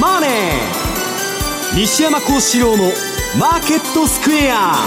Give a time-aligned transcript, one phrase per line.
[0.00, 0.30] マネー」
[1.78, 4.84] 西山孝四郎の「マーケットスクエア」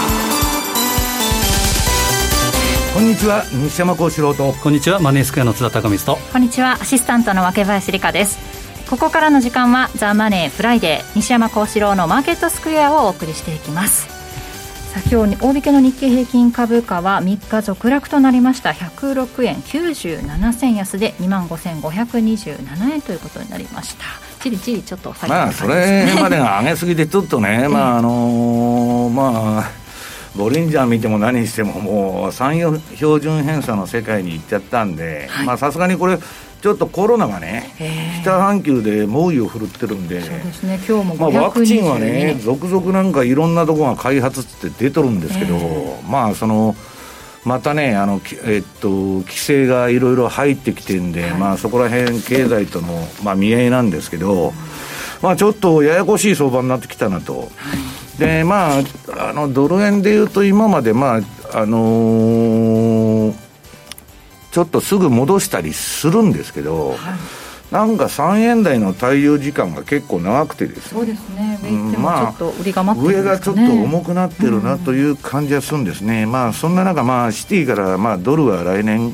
[2.93, 4.53] こんにちは西山孝四郎と。
[4.53, 6.21] こんにちはマネースクエアの津田隆光と。
[6.31, 8.39] こんにちはアシスタントの若林理香です。
[8.89, 14.07] ここからの時間はザ・マネーフライデー西山孝四郎のマーケットスクエアをお送りしていきます。
[15.11, 18.71] 今日大引けの日経平均株価は3日続落となりました。
[18.71, 29.71] 106円97銭安で2万5527円ということになりましたじりじりちょっと下げてまあそれまでが上げすぎてちょっとね、 まああのー、まあ
[30.35, 36.19] ボリンジャー見ても何してももう産業標準偏差の世界に行っちゃったんでさすがにこれ
[36.61, 37.71] ちょっとコロナがね、
[38.23, 45.55] 北半球で猛威を振るってるんで、そうですね、今日もまあ、ワクチンはね、続々なんかいろんなところが開発って出とるんですけど、
[46.09, 46.75] まあ、その、
[47.47, 48.89] またね、あのえっと、
[49.21, 54.51] 規制がいろいろ入ってきてるんで、はい、まあ、そこら辺経済との、まあ、見合いなんですけど、
[55.21, 57.39] まあ、ちょっとややこしい相場になってきたなと。
[57.39, 57.49] はい。
[58.19, 61.21] でまあ、あのドル円でいうと、今まで、まあ
[61.53, 63.33] あのー、
[64.51, 66.97] ちょっとすぐ戻したりするんですけど、はい、
[67.71, 71.59] なんか3円台の対応時間が結構長くてですね、そうですね。
[71.63, 79.13] 上まあ、上がちょっと重くなってるなという感じはするんですね、うん、まあ、そんな中、まあ、シティから、まあ、ドルは来年、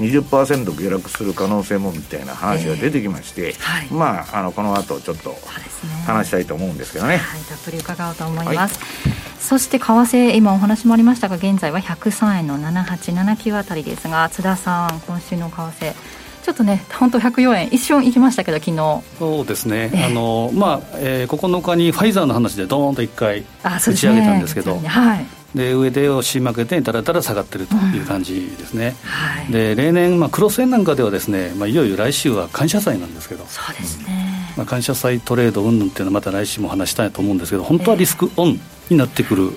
[0.00, 5.36] 20%下落する可能性もみたいな話が出てきまして、えーはい、まあ、あのこの後ちょっと
[6.06, 7.18] 話したいと思うんですけどね。
[7.18, 8.78] はい、たっぷり伺おうと思います。
[8.80, 15.94] はい、そして為替、今お話もありましたが、現在は103円の7879あたりですが、津田さん、今週の為替。
[16.44, 19.02] ちょっとね、本当104円、一瞬いきましたけど、昨日。
[19.18, 33.46] そうですね、えー、あのまあえー、9日にファイザーの話でどーんと1回打ち上げたんですけど、ねはい、で上で押し負けてだらだら下がってるという感じですね、うんはい、で例年、まあ、クロス円なんかではですね、まあ、いよいよ来週は感謝祭なんですけど。
[33.48, 38.60] そうですね、まあ、感謝祭トレード云々っていうのはまた来週も話したいと思うんですけど本当はリスクオン
[38.90, 39.50] になってくる、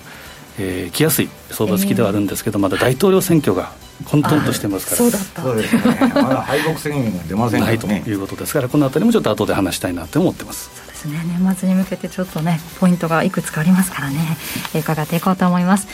[0.58, 3.72] えー、来やすい相場好きではあるんですけど、まだ大統領選挙が
[4.04, 4.96] 混沌としてますから。
[4.96, 5.42] そうだった。
[5.42, 5.82] そうですね。
[6.14, 8.52] まだ敗北宣言が出ませんないということです。
[8.52, 10.70] からこのあたりもちょっと後で話したいなと思ってます。
[10.74, 11.22] そうですね。
[11.26, 14.36] 年末に向けてちょっとねポイントがいくつかありますからね。
[14.74, 15.88] 伺っていこうと思います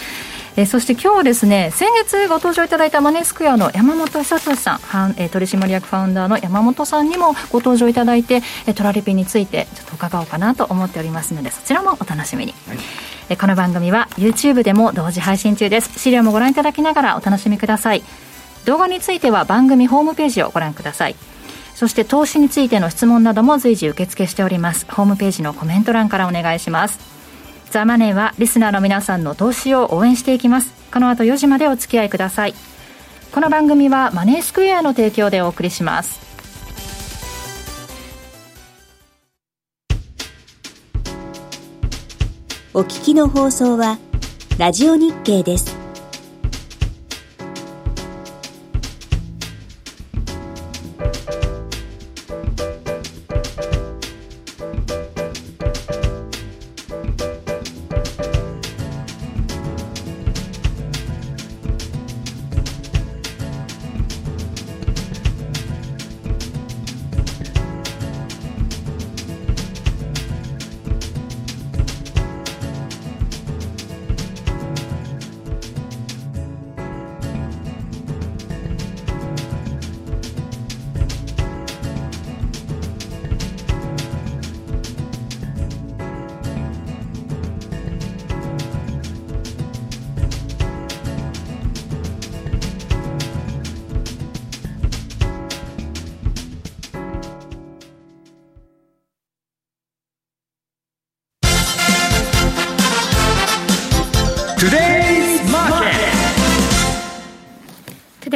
[0.56, 12.78] えそして今日はですね先月ご登場いただいたマネースクエアの山本久俊さん、え取締役ファウンダーの山本さんにもご登場いただいて、えトラリピについてちょっと伺おうかなと思っておりますのでそちらもお楽しみに、はい、
[13.30, 15.98] えこの番組は YouTube でも同時配信中です。
[15.98, 18.04] 資料もご覧いただきながらお楽しみください。
[18.64, 21.16] 動画については番組ホームページをご覧ください。
[21.74, 24.86] そして投資についての質問なども随時受付しております。
[24.88, 27.13] ホームページのコメント欄からお願いします
[27.74, 30.72] ザ・マネーはリスナーの皆さんの投資を応援していきます。
[30.92, 32.54] この後4時までお付き合いください。
[33.32, 36.20] この番組はマネースクエアの提供でお送りします。
[42.74, 43.98] お聞きの放送は
[44.56, 45.83] ラジオ日経です。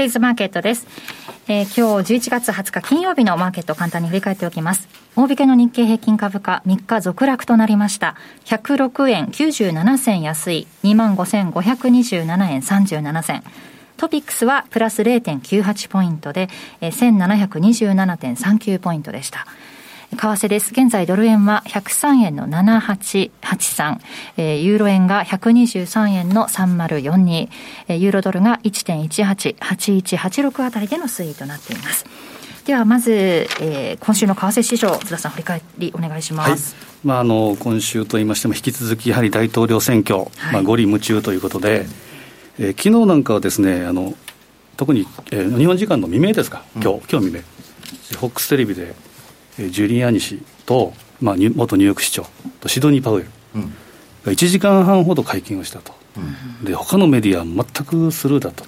[0.09, 0.87] イズマーケットです。
[1.49, 4.89] えー、今日11月20日金曜日のマーケットを簡単に振り返っておきます。
[5.17, 8.17] 大引けの日経平均株価3日続落となりました。
[8.47, 13.43] 106円97銭安い25,527円37銭。
[13.99, 16.49] トピックスはプラス0.98ポイントで、
[16.81, 19.47] えー、1727.39ポイントでした。
[20.19, 20.73] 為替です。
[20.73, 23.99] 現在ドル円は103円の7883、
[24.37, 27.49] えー、ユーロ円が123円の3042、
[27.87, 32.05] えー、ユーロドルが1.188186あたりでの推移となっています。
[32.67, 36.75] ではまず、えー、今週の為替市場、津田さん、振り返りお願いします。
[36.75, 36.85] はい。
[37.05, 41.87] まあ、あの今週といいましても、引き続きやはり大統領選挙、はい、まあ、五里夢中ということで、
[42.59, 44.15] えー、昨日なんかはですね、あの
[44.77, 47.41] 特に、えー、日本時間の未明ですか、今日、うん、今日未明、
[48.19, 48.95] フォックステレビで、
[49.59, 52.27] ジュリアニ氏と、まあ、元ニューヨーク市長
[52.61, 53.29] とシドニー・パウエル
[54.25, 58.65] が1時間半ほど会見をしたと、うん、で他のメディアは全くスルーだと。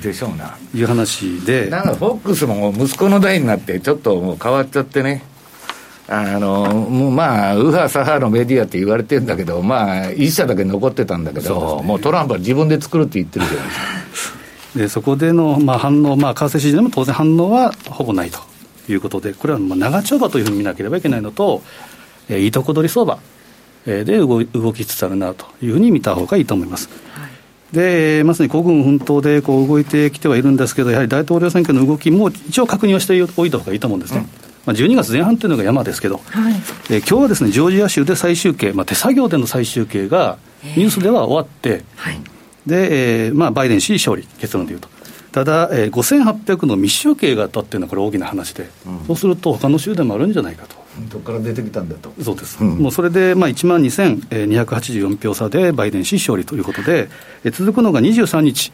[0.00, 0.56] でしょうな。
[0.74, 1.70] いう話で。
[1.70, 5.22] なんかフォックスも息子の代になって、ちょっともう変わっちゃってね。
[6.08, 13.74] あのもうまあ、右派、左派のメディアって言われてるんだけど、まあ、一社だけ残ってたんだけど、ね、もうトランプは自分で作るって言ってるじゃないで
[14.16, 14.38] すか。
[14.76, 18.40] でそこでの、まあ、反応、まあ、為替市場でも当然反応はほぼないと
[18.88, 21.62] いうことで、これはまあ長丁場というふうに見なければいけないのと、
[22.28, 23.18] えー、いいとこ取り相場
[23.84, 26.88] で動動きつつあるなというふうに見た方がいいと思います。
[27.14, 34.20] はい、でまさに孤軍奮闘でこう動いてきてはいるんですけど、やはり大統領選挙の動きも一応確認をしておいた方がいいと思うんですね。
[34.46, 36.54] うんまあ、12月前半というのが山ですけど、はい、
[36.88, 40.38] えー、今日はですねジョージア州で最終形、まあ、手作業での最終形が
[40.76, 42.20] ニュースでは終わって、はい、
[42.66, 44.88] で、えーまあ、バイデン氏勝利、結論でいうと。
[45.32, 50.76] ただ、えー、5800の密集計があったっていうのは、これ、大きな話で、うん、そうすると、他の州でもあるんじゃないかと。
[51.10, 52.12] どこから出てきたんだと。
[52.22, 57.08] そうです、うん、もうそれで、まあ、1万2284票差でバイデン氏勝利ということで、
[57.44, 58.72] えー、続くのが23日、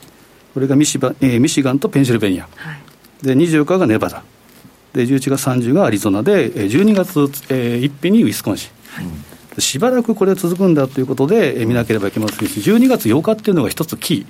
[0.52, 2.72] これがミシバ、えー、ミシガンとペンシルベニア、は
[3.22, 4.24] い、で24日がネバダ、
[4.92, 7.20] で11月30がアリゾナで、12月、
[7.50, 8.70] えー、1日にウィスコンシ
[9.00, 9.02] ン。
[9.02, 9.04] はい
[9.60, 14.26] しばらくこれ続くんだということで、え見なければいけませんし、12月8日っていうのが一つキー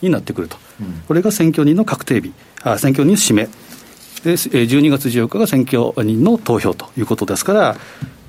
[0.00, 3.48] になってくると、うん、これが選挙人の確定日、あ選挙人の締め、
[4.24, 7.60] で12月14日が選挙人の投票ということですから、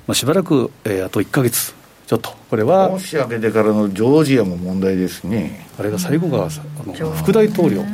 [0.06, 1.74] まあ、しばらく、えー、あと1か月。
[2.06, 2.30] ちょっと。
[2.50, 5.68] これは年明けてからのジョージアも問題ですね。
[5.78, 6.48] あれが最後があ
[6.84, 7.84] の副大統領。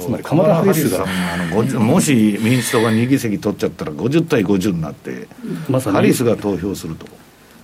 [0.00, 5.28] つまりカマラ・ハリスがあのもし民主党が2議席取っちゃったら50対50になって、
[5.68, 5.96] まさに。
[5.96, 7.06] ハリスが投票すると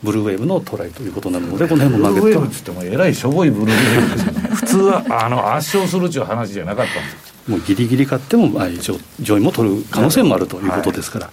[0.03, 8.69] ブルーウェーブのトライということなので、この辺もブルーウェーブっつっても、えらいしょぼいブルーウェーブですよね、普通はあの圧勝するっていう話じゃなかったんですもうぎりぎり勝っても、まあ、
[9.21, 11.31] 上位も取る可能性もあるということですから。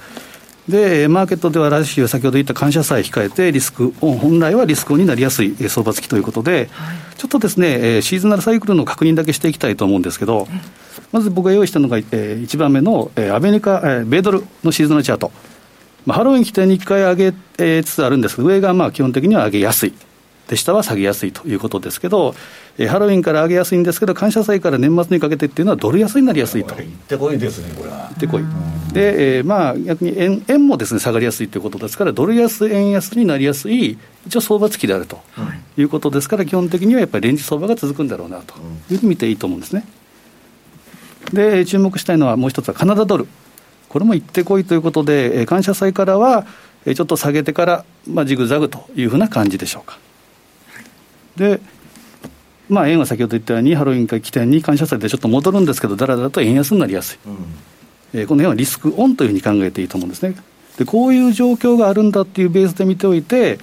[0.70, 10.48] で、マーケットでは来週、先ほど言った感謝祭控えて、リスクオン、本来はリスクオンになりやすい相場付きということで、はい、ちょっとですね、シーズナルサイクルの確認だけしていきたいと思うんですけど、
[11.12, 12.02] まず僕が用意したのが、え
[12.42, 15.32] 1番目の、えアメリカ、え米ドルのシーズナルチャート。
[16.06, 17.34] まあ、ハロウィン起点に1回上げ
[17.84, 19.94] つつあるんですが、上がまあ基本的には上げやすい。
[20.48, 22.36] で下は下げやすいということですけど、
[22.78, 26.76] えハロウィンから上げやすいんですけど、感謝祭から年末にかけてっていうのは、ドル安になりやすいと。
[26.76, 28.10] 行ってこいですね、これは。
[28.10, 28.44] 行ってこい。
[28.94, 33.98] で、えー、まあ、逆に円円もですね、下がりやすいということですから、ドル安、円安になりやすい、
[34.28, 38.54] 一応相場付きであると、はい、いうことですから、基本的にはやっぱりレンジ相場が続くんだろうなと
[38.92, 39.84] いうふうに見ていいと思うんですね。
[41.34, 43.28] で、注目したいのはもう一つはカナダドル。
[43.96, 46.46] これも行ってこいということで、感謝祭からは
[46.84, 49.98] ちょっと下げてから、まあ、ジグザグというふうな感じでしょうか。
[51.38, 51.62] で、
[52.68, 57.38] まあ、円は先ほど言ったように、ハロウィン会起点に感謝祭でちょっと戻るんですけど、だらだらと円安になりやすい、うん、
[58.20, 60.36] えー、この辺はリスクオンというふうに考えていいと思うんですね。
[60.78, 63.60] でこういう状況があるんだっていうベースで見ておいて、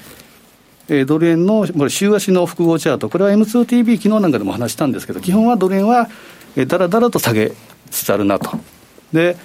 [0.88, 6.08] えー、ドル円のこれ週足の複合チャート、これは M2TV、昨日なんかでも話したんですけど、基本はドル円は、
[6.56, 7.52] えー、だらだらと下げ
[7.90, 8.58] つつあるなと。
[9.12, 9.36] で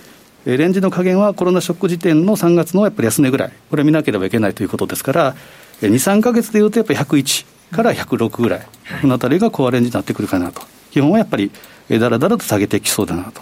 [0.55, 5.35] レンジの加減はコロナショック時点の3月のやっぱり安値ぐらい、これ見なければいけないということですから、
[5.81, 8.67] 2、3か月でいうとやっぱり101から106ぐらい、
[9.01, 10.61] このあたりがコアレンジになってくるかなと、
[10.91, 11.51] 基本はやっぱり
[11.89, 13.41] だらだらと下げてきそうだなと。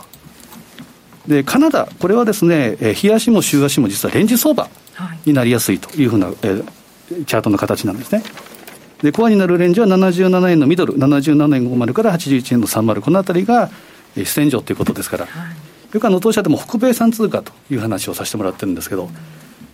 [1.28, 4.68] でカナダ、これはですね、日足も週足も実はレンジ相場
[5.26, 6.66] になりやすいというふうな、えー、
[7.26, 8.24] チャートの形なんですね。
[9.04, 13.70] で、コアになるレンジは77円のミドル、77円50から81円の30、このあたりが
[14.16, 19.10] 主戦場ということですから、はいそれから能登社でも北米産通貨という話をさせてもらってるんですけど、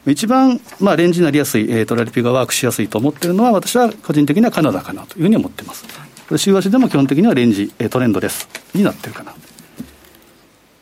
[0.06, 5.84] 一番、まあ、レンジになりやすい、えー、トラリピがワークしやすいと思ってるのは、私は個人的にはカナダかなというふうに思ってます。
[5.84, 9.34] これ週足でも基本的にはレンジ、えー、トレンドです、になってるかな。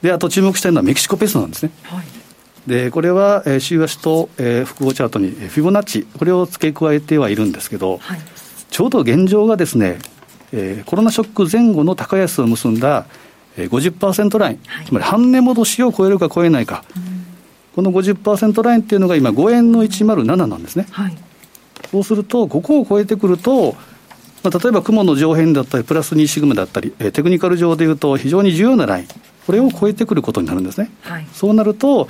[0.01, 1.71] で、あと注目したいのはメキシコペソなんですね。
[1.83, 2.05] はい、
[2.69, 8.19] で、これは、えー、週足と、えー、複合チャートにフィボナッチ、これを付け加えてはいるんですけど、はい、
[8.69, 9.99] ちょうど現状がですね、
[10.51, 13.05] えー、コロナショック前後の高安を結んだ
[13.57, 17.25] 50%ライン、はい、つまり半値戻しを超えるか超えないか、うん、
[17.75, 20.87] この50%ラインっていうのが今、5円の107なんですね。
[20.91, 21.17] はい、
[21.91, 23.75] そうすると、ここを超えてくると、
[24.43, 29.07] まあ、例えば雲の上辺だったり、プラス2シグマだったり、えテクニカル上でいうと、非常に重要なライン、
[29.45, 30.91] これを超えてくることになるんですね。
[31.01, 32.07] はい、そうなると、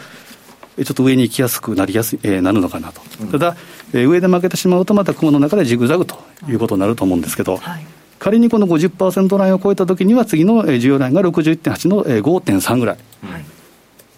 [0.77, 3.57] ちょっと上に行きやすくなりやすい、えー、なるのかなと、うん、ただ、
[3.93, 7.85] えー、上で負けてしまうと、また雲の中でジグザグということになると思うんですけど、はい
[8.19, 13.45] 仮にこの50%ラインを超えたときには、次の需要ラインが61.8の5.3ぐらい、はい、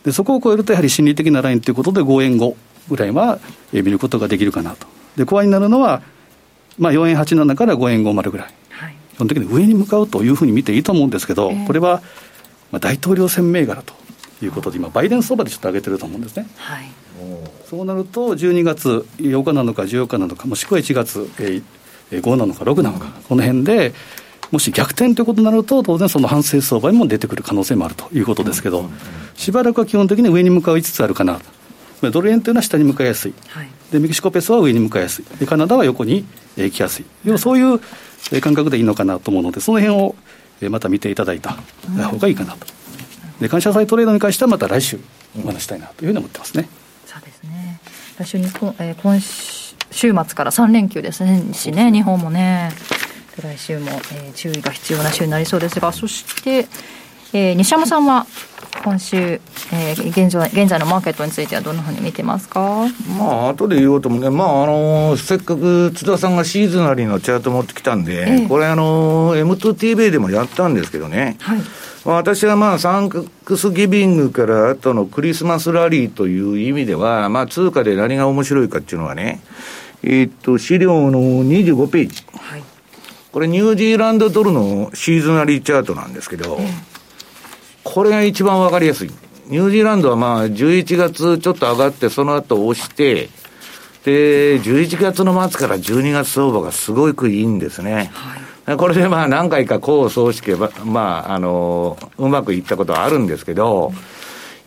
[0.03, 2.58] でそこを超えると、やはり心理的なラインということで、5円後
[2.89, 3.39] ぐらいは
[3.72, 6.01] 見ることができるかなと、でコアになるのは、
[6.79, 12.01] まあ、4円87から5円50ぐらい、はい、基本的に上に向かうというふうに見ていいと思うんですけど、えー、これは、
[12.72, 13.93] まあ、大統領選銘柄と
[14.41, 16.48] いうことで、今、バイデン相場でちょっと上げてると思うんですね。
[16.58, 16.89] はい。
[17.70, 21.29] そうなると12月8日なのか14日なのかもしくは1月
[22.12, 23.94] 5なのか6なのか、この辺で
[24.51, 28.89] もし逆転ということになると、当然その反省相場にも出てくる可能性もあるということですけど、
[29.36, 31.39] しばらくは基本的に上に向かいつつあるかな、
[32.01, 36.25] ドル円というのは下に向かいやすい、はい、でメキシコペソは上に向かいやすい、でカナダは横に
[36.58, 37.80] 行きやすい、要はそういう
[38.41, 40.15] 感覚でいいのかなと思うので、その辺を
[40.70, 41.58] また見ていただいた
[42.06, 42.68] 方がいいかなと。
[43.39, 45.00] で感謝祭トレードに関してはまた来週
[45.41, 46.68] お話したいなというふうに思ってますね。
[47.08, 47.80] そうですね。
[48.20, 49.61] 来週にこ、えー、今週
[49.91, 52.71] 末から3連休ですねしね日本もね。
[53.41, 56.67] 来週も、えー、注意が必要な週になりそうですが、そして、
[57.33, 58.27] えー、西山さんは
[58.83, 62.88] 今週、えー、現在現在のマーケットについてはどんなふうに見てますか？
[63.17, 71.60] まあ後で言おうともね、まああのー、せっかく津田さんがシーズナリーのチャート持ってきたんで、えー、これあのー、M2TV でもやったんですけどね、はい。
[72.03, 79.39] まあ、私はまあサンクスギビングから後のクリスマスラリーという意味では、まあ、通貨で何が面白いかっていうのはね、
[80.03, 82.24] えー、っと資料の25ページ。
[82.38, 82.63] はい
[83.31, 86.60] これニュージーランドドルのシーズナリーチャートなんですけど、
[87.84, 89.12] これが一番わかりやすい。
[89.48, 93.29] ニュージーランドはまあ11月ちょっと上がってその後押して、
[94.03, 98.12] で、11月の末から12月相場がすごくいいんですね。
[98.65, 103.93] はい、これでまあ何回か功を奏してば、まあ、あの、うまくいったことはあるんですけど、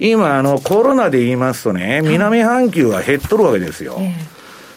[0.01, 4.01] 今あのコロナで言いますとね、南半球は減っとるわけですよ。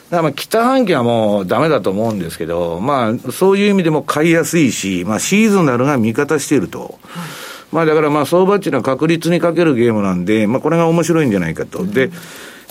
[0.09, 6.79] だ北半球はもうダメだと思うんですけど、まあそういう意味でも買いやすいし、まあシーズナルが味方していると。
[6.79, 7.27] はい、
[7.73, 11.79] まあだからまあ相場っていうのは確率にかけるゲームなんで、まあこれが面白いんじゃないかと。
[11.79, 12.09] うん、で、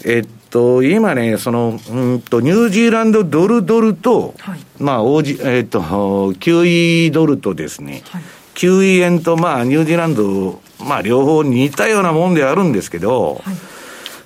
[0.04, 8.22] えっと、今ね、その、うんと、ニュージーランドドルドルと、はい、まあ、オージ、えっと、QE ドルとですね、はい、
[8.54, 13.56] QE 円と、まあ、ニュージーランド、まあ、両方似たようなもんであるんですけど、はい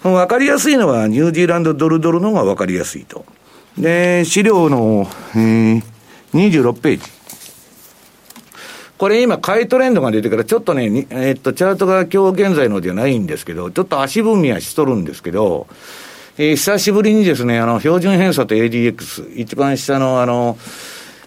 [0.02, 3.26] わかりやすいのはニュージーランドドルドルの方がわかりやすいと。
[3.76, 5.82] で、資料の、えー、
[6.32, 7.02] 26ページ。
[8.96, 15.66] これ今、買いトレンドが出てから、ちょっとね、えー、っと、チャートが今日現在のではないんですけど、ちょっと足踏みはしとるんですけど、
[16.38, 20.58] えー、久しぶりにですね、あの、標準偏差と ADX、一番下のあの、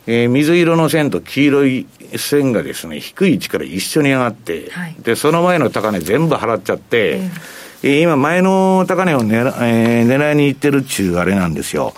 [0.05, 1.87] えー、水色の線と黄色い
[2.17, 11.93] 線がですね、低い位置から一緒に上がって、はい、で、その前の高値全部払っちゃって、えーえ今、前の高値を狙,、えー、狙いにいってるっちゅうあれなんですよ。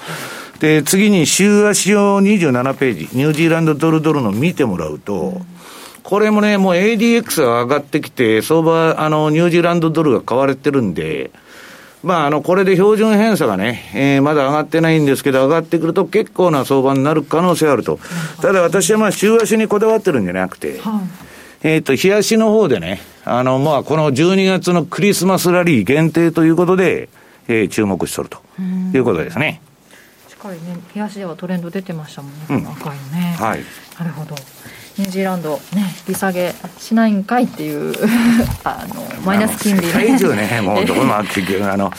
[0.60, 5.42] で、次に週足を27ページ、ニュージーランドドルドルの見てもらうと、
[6.02, 11.32] これもね、もう ADX が上がってきて、相場、あの、ニュージーランドドルが買われてるんで、
[12.04, 18.00] まあ、あの、これで標準偏差がね、えー、まだ上がってないんですけど、上がってくると結構な相場になる可能性あると。
[18.42, 20.80] ただ私はまあ、週足にこだわってるんじゃなくて、
[21.66, 27.10] えっ、ー、と、冷やしの方でね、あの、まあ、この12月のクリスマスラリー限定ということで、
[27.48, 28.40] えー、注目しとると
[28.94, 29.62] いうことですね。
[30.30, 33.36] しっかりね、冷やしではトレンド出てましたもんね、この赤いのね。
[33.40, 33.62] はい。
[33.98, 34.36] なるほど。
[35.00, 37.96] ニュージーランド、ね、利下げしないんかいっていう
[38.64, 40.20] あの、マイナス金利ね。
[40.36, 41.92] ね、もうどこも結局、あの、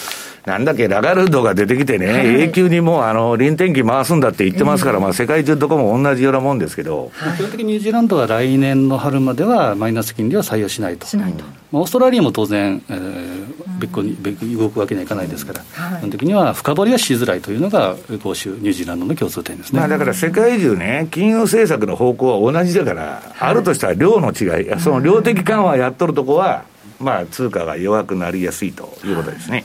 [0.46, 7.10] なんだっけ、ラガルドが出てきてね、はい、永久にもう、あの、臨転機回すんだって言ってますから、まあ、世界中どこも同じようなもんですけど。
[7.36, 11.06] 基本的にニュージーランドは来年の春まではマイナス金利は採用しないと。
[11.08, 11.42] しないと。
[11.72, 15.60] まあ、オーストラリアも当然、えー、別個に別に動くわけにはいかないですから、
[15.98, 19.80] 基本的には深掘りはしづらいというのが、欧州、ニュージーランドの共通点ですね。
[19.80, 26.62] まあ、だから世界中ね、金融政策の方向は同じだから、あるとしたら量の違い、その量的緩和やっとるとこは、
[27.00, 29.64] まあ、通貨が弱くなりやすいということですね。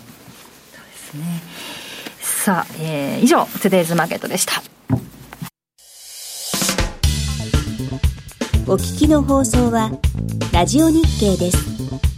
[1.11, 1.41] ですね。
[2.21, 4.61] さあ、えー、以上、トゥデイズマーケットでした。
[8.67, 9.91] お聞きの放送は、
[10.53, 12.10] ラジオ日経です。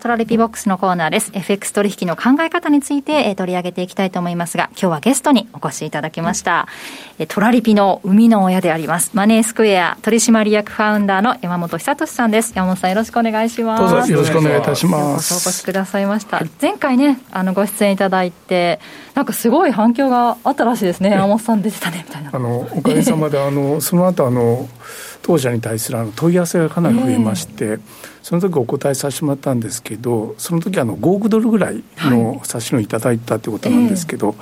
[0.00, 1.30] トラリピボックスのコーナーです。
[1.34, 6.68] FX 取引の考え方について、えー、取り上げていきたいと思いますが、今日はゲストにお越しいただきました。
[7.18, 9.10] えー、トラリピの生みの親であります。
[9.12, 12.54] マネースクエア取締役ファウンダーの山本久俊さんです。
[12.56, 13.80] 山本さんよろしくお願いします。
[13.82, 15.34] どうぞよろしくお願いいたします。
[15.34, 16.40] お越しくださいました。
[16.62, 18.80] 前回ね、あの、ご出演いただいて、
[19.14, 21.10] なんかすごい反響があったらしいですね。
[21.10, 22.30] 山本さん出てたね、みたいな。
[22.32, 24.66] あの、おかげさまで、あの、その後、あの、
[25.22, 27.80] 当社に対するあの問い合わせがかなり増えまして、えー、
[28.22, 34.36] その時お答えさせてもらったんですけどその時あの5億ドルぐらいの差しのいただいたということなんですけど、はい、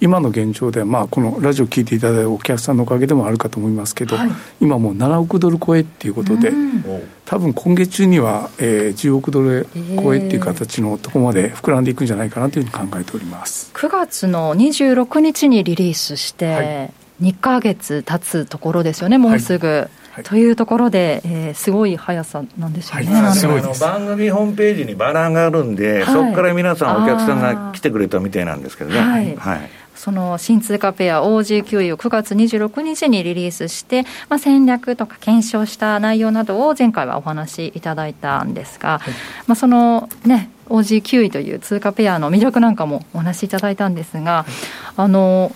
[0.00, 6.84] 今の現状では、まあ、このラジオ聞いていただいたお客さんのおかげでもあるかと思いますけど、はい、今もう7億ドル超えっていうことで、うん、
[7.24, 13.70] 多分今月中には、えー、10億ドル超えっていう形のところまで膨らんでいくんじゃないかなというふうに考えております。
[13.74, 19.66] 9月の26日にリリースして、はい、2か月経つところですよねもうすぐ。
[19.66, 23.46] はいというところで、えー、すごい速さなんですよね、はい、す。
[23.46, 29.00] ごいの番組ホームページにバランがあるんで、はい、そこから皆さん、お客さんが来てくれたみたいなんですけどね。
[29.00, 29.70] はい、はい。
[29.94, 39.14] その新通貨ペア OG9 を9月26日にリリースして、まあ、戦略とか検証した内容などを前回はお話しいただいたんですが、はい、
[39.46, 44.52] まあ、そのね OG9 位という通貨ペアの魅力なんかもお話しいただいたんですが、はい、
[44.96, 45.54] あの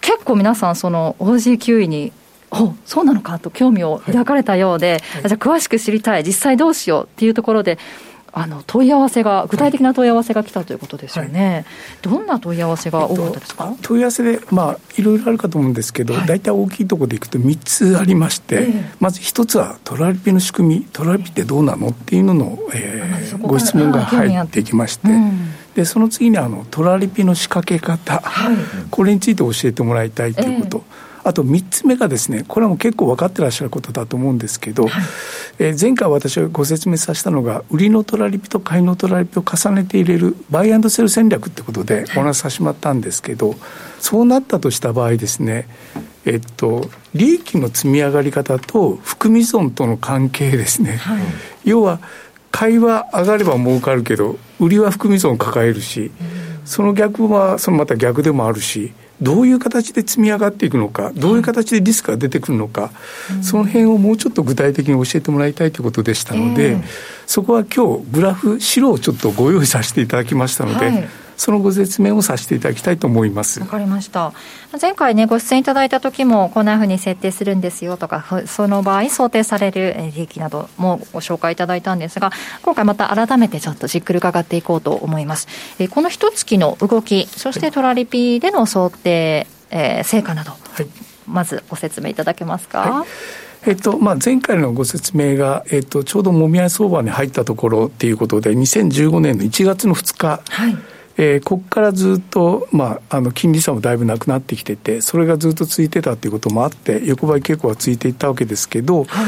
[0.00, 2.12] 結構皆さんその OG9 位に
[2.52, 6.24] おそうなのかと興味を抱かれたようで、はい、じゃあ詳しく知りたい。
[6.24, 7.78] 実際どうしようっていうところで
[8.34, 11.64] あの問い合わせが具体的な問い合わせが来たということですよね、はい、
[12.02, 25.08] どんな問い合わせが多かったですか、えっと、問い合わせで、まあ、いろいろあるかと思うんですけど、はい、大体大きいところでいくと3つありまして、えー、まず1つはトラリピの仕組みトラリピってどうなのっていうのの、えー、ご質問が入ってきまして。
[25.74, 28.56] でその次にあのトラリピの仕掛け方、はい、
[28.90, 35.04] これについて教えてもらいたいということ、えーあと3つ目がですね、これはもう結構分かってらっしゃることだと思うんですけど、はい、
[35.58, 43.54] えー、前回私がご説明させたのが、売りのトラリピと買いのトラリピを重ねて入れるバイアンドセル戦略ってことでお話しさせてもらったんですけど、
[44.00, 45.68] そうなったとした場合ですね、
[46.24, 51.22] えっと、利益の積み上がり方と含み損との関係ですね、はい、
[51.64, 52.00] 要は
[52.50, 56.10] 買いは上がれば儲かるけど売りは含み損を抱えるし、
[56.64, 62.90] その逆はそのまた逆でもあるしどういう形で積み上がっていくのか、どういう形でリスクが出てくるのか、
[63.40, 66.76] その辺をもうちょっと具体的に教えてもらいたいということでしたので、
[67.26, 73.58] そこは今日グラフ、資料をちょっとご用意させていただきましたので、はいそのご説明をさせていただきたいと思います。
[73.58, 74.32] わかりました。
[74.80, 82.30] 前回ねご出演いただいた時もこんなふうに設定するんですよとかその場合想定される利益などもご紹介いただいたんですが
[82.62, 85.48] 今回また改めてちょっとじっくり伺っていこうと思います。
[85.80, 90.86] えこの一月の動きそしてトラリピでの想定、えー、成果など、はい、
[91.26, 93.08] まずご説明いただけますか、はい。
[93.66, 109.22] えっとまあ、前回のご説明が、えっと、ちょうどもみ合い相場に入ったところっていうことで、2015年の1月の2日、はいえー、ここからずっと、まあ、あの金利差もだいぶなくなってきてて、それがずっと続いてたっていうこともあって、横ばい傾向が続いていったわけですけど、は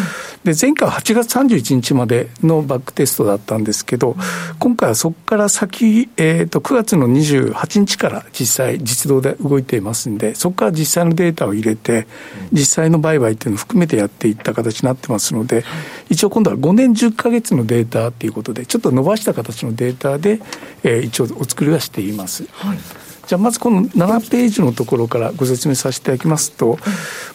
[0.45, 4.17] い、で前回は8月31日までのバックテストだったんですけど、うん、
[4.59, 12.07] 今回はそこから先、えーと、9月の28日から実際、実動で動いていますんで、そこから実際のデータを入れて、
[12.53, 15.65] 実際の売買っていうのを含めてやっていった形になってますので、
[16.09, 20.41] 一応今度は5年10か月のデータっていうことで、ちょっと伸ばした形のデータで、
[20.83, 22.47] えー、一応お作りはしています。
[22.53, 22.79] はい
[23.27, 26.79] じゃあまずこの7ページのところからご説明させていただきますと、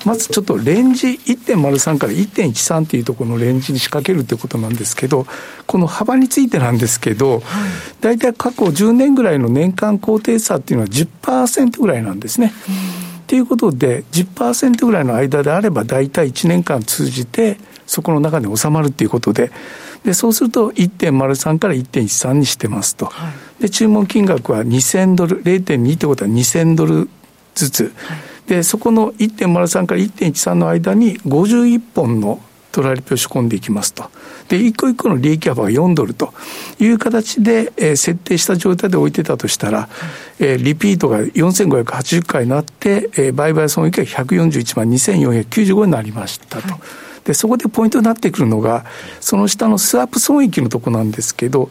[0.06, 5.25] まずちょっとレンジ1.03から1.13というところのレンジに仕掛けるということなんですけど、
[5.65, 7.41] この幅についてなんですけど、
[8.02, 12.54] 大体過去10年ぐらいの年間高低差っていうのは10%ぐらいなんですね。
[13.29, 19.51] ということで、10%ぐらいの間であれば、大体1年間通じて、そこの中に収まるということで、
[20.03, 27.09] でそうすると1.03から1.13にしてますと、はい、で注文金額は2000ドル0.2ってことは2000ドル
[27.53, 34.10] ずつ、はい、でそこの1.03から1.13の間に51本のトラリピを仕込んでいきますと。
[34.47, 36.34] で、一個一個の利益幅が4ドルと
[36.79, 39.89] いう形で、えー、設定した状態で置いてたとしたら、
[40.39, 46.67] えー、リピートが4580回になって、えー、売買損益が141万2495円になりましたと。
[46.67, 46.73] で
[47.29, 48.85] で、そこでポイントになってくるのが、
[49.19, 51.69] その下のスワップ損益のとこなんですけど、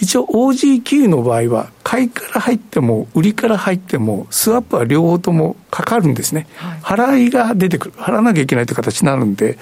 [0.00, 6.46] 一応 OG9 の場合は、買いから入っても、売りから入っても、スワップは両方ともかかるんですね。
[6.82, 7.94] 払いが出てくる。
[7.98, 9.58] 払わなきゃいけないという形になるんで、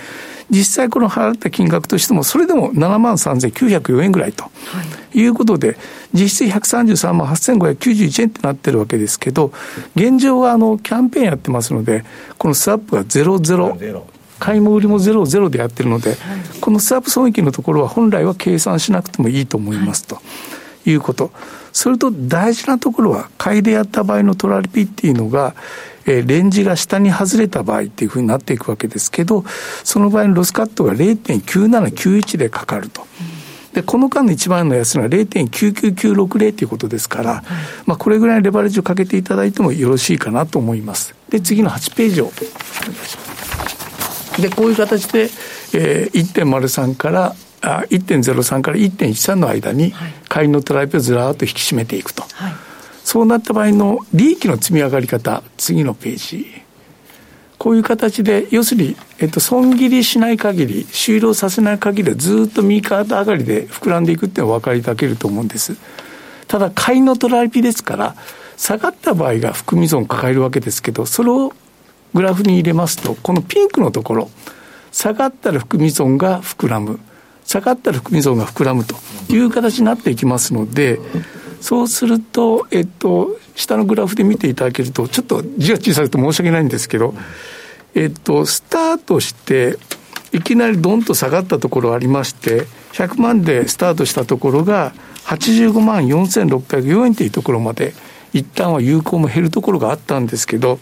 [0.50, 4.44] 実際この払った金額としても、それでも7万3904円ぐらいと、
[5.14, 5.76] い、うことで、
[6.12, 9.52] 実質133万8591円ってなってるわけですけど、
[9.96, 12.04] 現状はあのキャンペーンやってますので、
[12.38, 14.13] このスワップが00。
[14.44, 16.18] 買いも売りもゼロゼロでやってるので、
[16.60, 20.20] このスワップ損益のところは本来は計算しなくてもいいと思いますと
[20.84, 21.30] いうこと。
[21.72, 25.54] それと大事なところは、買いでやった場合のトラリピっていうのが、
[26.04, 29.46] えー、レンジが下に外れた場合っていうふうになっていくわけですけど、
[29.82, 33.06] その場合のロスカットが0.9791でかかると。
[33.72, 37.42] で、この間の一番の安値は0.99960ということですから、
[37.86, 41.14] まあ、これぐらいのレバレッジをかけていただいてもよろしいかなと思います。
[41.30, 43.23] で、次の8ページをお願いします。
[44.38, 45.30] で、こういう形で、
[45.74, 49.92] えー、1.03からあ1.03から1.13の間に
[50.28, 52.22] 買いのトライプをずらーっと引き締めていくと。
[52.34, 52.52] はい
[53.04, 56.46] そうなった場合の利益の積み上がり方、次のページ。
[57.58, 65.76] こういう形で、要するに、えっと、損切りしない限り、終了させない限りはずっと右肩上がりで膨らんでいくっていうのはお分かりいただけると思うんです。
[66.48, 68.16] ただ、買いのトライピですから、
[68.56, 71.52] 下がった場合が含み損を抱えるわけですけど、それを
[72.14, 74.30] グラフに入れますと、このピンクのところ、
[74.92, 77.00] 下がったら含み損が膨らむ。
[77.44, 78.96] 下がったら含み損が膨らむと
[79.28, 81.00] いう形になっていきますので、
[81.60, 87.14] そうすると、えっと、下のグラフで見ていただけると、ちょっと字が小さくて申し訳ないんですけど、
[87.94, 89.78] えっと、スタートして、
[90.32, 94.92] いきなりドンと下がったところありまして、100万でスタートしたところが、
[95.26, 97.94] 85万4604円というところまで、
[98.32, 100.80] 一旦は有効も減るところがあったんですけど、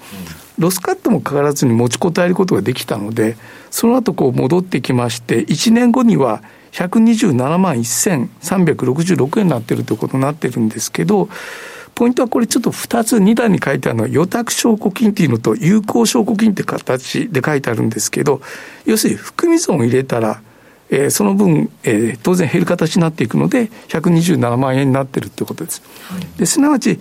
[0.59, 3.37] ロスカットもかからずに持ちこたえることができたので、
[3.71, 11.29] その後こう戻ってきまして、1年後には127万1366円になってるということになってるんですけど、
[11.95, 18.41] ポイントはこれちょっと2つ、2段に書いてあるのは、予託証拠金っていうのと有効証拠金って形で書いてあるんですけど、
[18.87, 20.41] 要するに含み損を入れたら、
[20.91, 25.83] えー、その分、えー、当然減る形になっていくので、127万円になってるってことです。
[26.37, 26.99] ですなわち、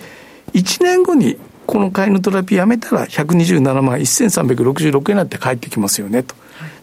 [0.53, 1.37] 1年後に
[1.71, 6.35] この買いのトラピやめたら、127万1366円になって返ってきますよねと。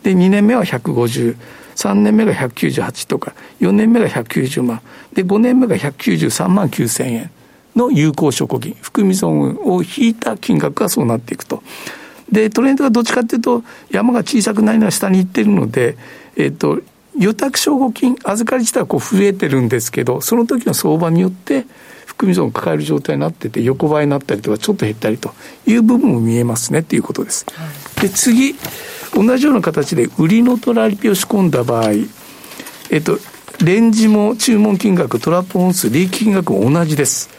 [0.03, 1.37] で、2年目は150。
[1.77, 4.81] 3年目が198とか、4年目が190万、
[5.12, 7.31] で、5年目が193万9000円
[7.77, 11.62] の有効証拠金、含み損を引いた金額がそうなっていくと。
[12.33, 15.98] で、トレンドがどっちかというと、山が小さくなりながら下に行ってるので、
[16.37, 16.81] えっ、と、
[17.18, 21.66] 予託証拠金、預かり自体はこう増えてるんですけど、その時の相場によって、
[22.07, 25.33] 含み損を抱える状態になってて、横ばいになったりとか、ちょっと減ったりと
[25.66, 27.46] いう部分も見えますねっていうことです。
[28.00, 28.54] で、次、
[29.14, 31.92] 同じような形で売りのトラリピを仕込んだ場合、
[32.90, 33.18] えっと、
[33.64, 37.31] レンジも注文金額、トラップ本数、利益金額も同じです。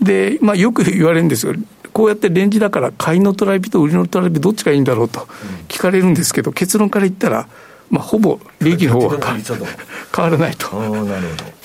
[0.00, 1.54] で、まあ、よく言われるんですが、
[1.92, 5.20] こうやってレンジだから買いのトラリピと売りのトラリピどっちがいいんだろうと
[5.68, 7.48] 聞かれるんですけど、結論から言ったら、
[7.90, 9.18] まあ、ほぼ利益の方は
[10.14, 10.68] 変わらないと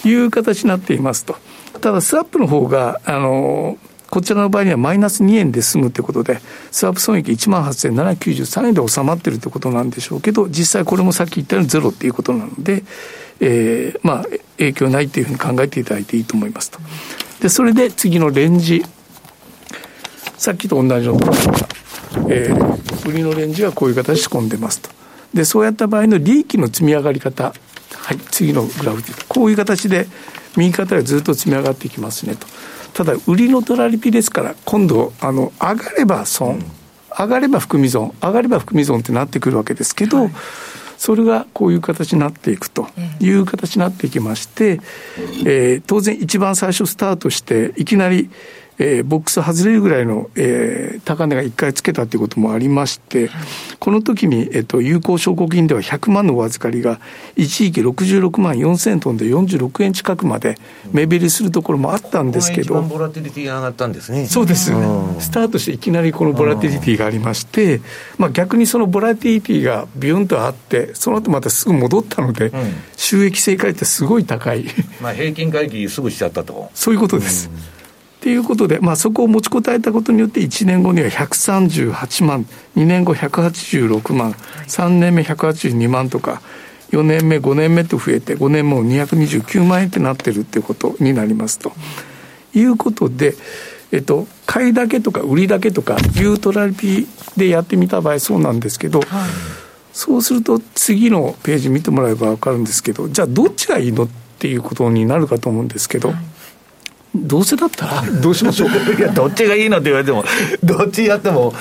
[0.04, 1.36] いう形になっていますと。
[1.82, 3.78] ただ、スワップの方が、あの
[4.10, 6.40] こちらの場合にはマイナス2円で済むということで、
[6.72, 12.84] スワップ損益1万8793円で収まってるということなんでしょうけど、実際これもさっき言ったようにゼロっていうことなので、
[13.40, 14.26] えー、まあ、
[14.58, 16.80] 影響ないというふうに考えていただいていいと思いますと。
[17.42, 18.86] で、それで次のレンジ。
[20.38, 21.32] さっきと同じような
[22.30, 24.90] えー、売りのレンジはこういう形で仕込んでますと。
[25.36, 27.54] で、そうやった場合の利益の積み上がり方。
[27.94, 29.14] はい、次のグラフで。
[29.28, 30.08] こういう形で、
[30.56, 32.48] 右肩がずっと積み上がっていきますねと。
[32.94, 36.66] ただ、売りのトラリピですから、今度、あの、上がれば損、うん、
[37.18, 40.32] 上がれば含み損、上がれば含み損ってなってくるわけですけど、はい、
[40.98, 42.88] それがこういう形になっていくと
[43.20, 44.80] いう形になっていきまして、
[45.46, 48.30] えー、当然一番最初スタートして、いきなり、
[48.78, 53.30] えー、ボックス外れるぐらいの、えー、高値が1回つけたということもありまして、
[53.80, 57.00] この時に、えっと、有効証拠金では100万のお預かりが、
[57.36, 60.58] 一時期66万4000トンで46円近くまで
[60.92, 64.28] 目減りするところもあったんですけど、ボラティリティが上がったんですね。
[64.28, 64.66] そうです。
[65.20, 67.82] スタートしていきなりこのボラティリティがありまして、
[68.18, 74.66] まあ、逆にそのボラティリティがビュンとあって、その後またすぐ戻ったので、うん、収益性回ってすごい高い。
[75.02, 76.70] まあ平均回帰すぐしちゃったと。
[76.74, 77.50] そういうことです。
[77.70, 77.75] うん
[78.26, 86.42] ということで、まあ、そこを持ちこたえたことによって、1年後には138万、2年後186万、3年目182万とか、
[86.90, 91.74] 4年目、5年目と増えて、5年も229万円ってなってるっていうことになりますと。
[92.56, 93.36] いうことで、
[93.92, 97.08] えっと、買いだけとか売りだけとかいうトラリピ
[97.38, 99.30] でやってみた場合そうなんですけど、はい
[99.94, 104.10] そうすると次のページ見てもらえば分かるんですけどじゃあどっちがいいのっ
[104.40, 106.18] ていうことになるかと思うんですけど、はい、
[107.16, 110.24] どうせだったらどうしましょういや どっちがいいのって言われても
[110.64, 111.54] どっちやっても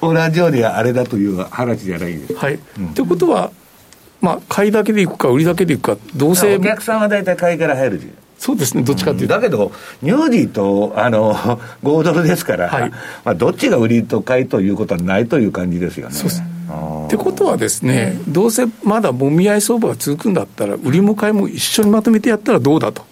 [0.00, 2.34] 同じようにあれだという話じゃないです。
[2.34, 3.50] はい、うん、ということは
[4.20, 6.56] まあ、買いだけでいくか、売りだけでいくか、どうせ。
[6.56, 8.00] お客さんは大体買いから入る
[8.38, 9.34] そうですね、どっちかっていうと。
[9.34, 9.72] だけど、
[10.02, 11.34] ニューディーとあの
[11.82, 16.14] 5ドルですから、はい、まあ、どっちが売りと買いということはないという感じですよね。
[16.14, 16.42] そうです
[17.06, 23.04] ってことはですね、どうせまだもみ合い相場が続くんだったら、売りも買いも一緒にまとめてやったらどうだと、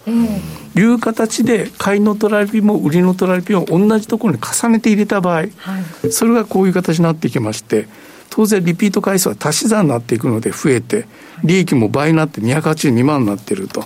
[0.77, 7.87] いう形で、買いのトラリピも売りのトラリピを同じところに重ねて入れた場合、はい、それがこういう形になっていきまして、
[8.31, 11.07] 当然リピート回数は足し算になっていくので増えて、
[11.45, 13.85] 利益も倍になって282万になってると。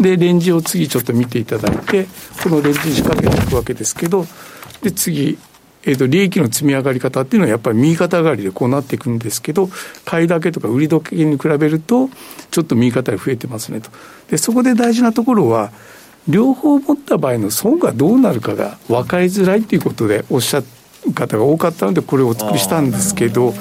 [0.00, 2.08] で、レンジを次ちょっと見ていただいて、
[2.42, 4.26] このレンジに仕掛けていくわけですけど、
[4.82, 5.38] で、次、
[5.84, 9.68] えーと、利益の積み上がり方っていうのはやっぱり右肩上がりでこうなっていくんですけど
[10.04, 12.10] 買いだけとか売り時計に比べると
[12.50, 13.90] ちょっと右肩が増えてますねと。
[14.30, 15.70] でそこで大事なところは
[16.28, 20.66] 両方持った場合の損がどうなるかが分かりづらいということでおっしゃる
[21.14, 23.54] 方が多かったのでこれをお作りしたんですけど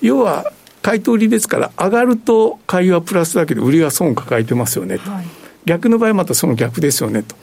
[0.00, 5.24] 要は買い取りですから上がると買いはプラスだけど売りは損を抱えてますよねと、はい、
[5.64, 7.34] 逆の場合またその逆ですよねと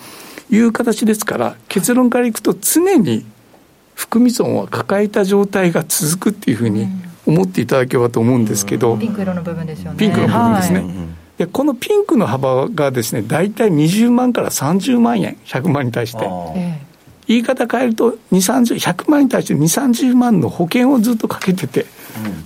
[0.50, 3.26] いう形ですから結論からいくと常に
[3.95, 6.88] 含み損は抱えた状態が続くっていうふうに
[7.25, 9.97] 思っていただければと思うんですけど、ピンク色の部分ですよね。
[9.97, 10.89] ピンクの部分ですね、はい、
[11.38, 16.27] でこのピンクの幅がですね大体20万から30万円100万に対して。
[17.27, 21.86] 言い方変えると100万に対して2 3 0万の保険をずっとかけてて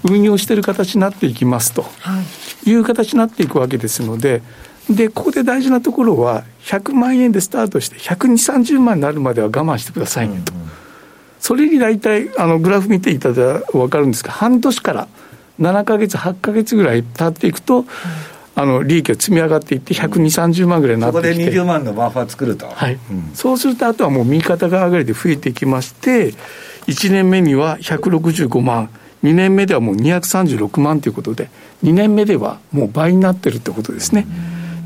[0.03, 1.86] 運用している形になっていきますと。
[2.65, 2.73] い。
[2.73, 4.43] う形になっていくわけですので
[4.89, 10.53] でここで大事なところは100万円でスタートして12030万になるまでは我慢してくださいねと。
[11.45, 15.08] それに大体あのグラフ見ていただくと分かるんですが半年から
[15.60, 17.86] 7か月8か月ぐらい経っていくと、
[18.55, 21.34] あの利益が積み上がっていって120、30万ぐらいになってきて。
[21.34, 26.31] そこで20万のバッファー作ると、はい、うん、そうするとあとはもう右肩が上がりで増えていきまして
[26.88, 28.89] 1年目には165万。
[29.23, 31.49] 2年目ではもう236万ということで
[31.84, 34.25] 2年目ではもう倍になってるってことですね。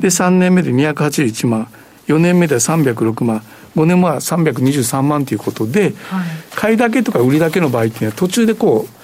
[0.01, 1.69] で3年目で281万。
[2.07, 3.43] 4年目では306万
[3.75, 8.99] 5年前は323万ということで、はい、買いだけとか売りだけの場合っていうのは途中でこう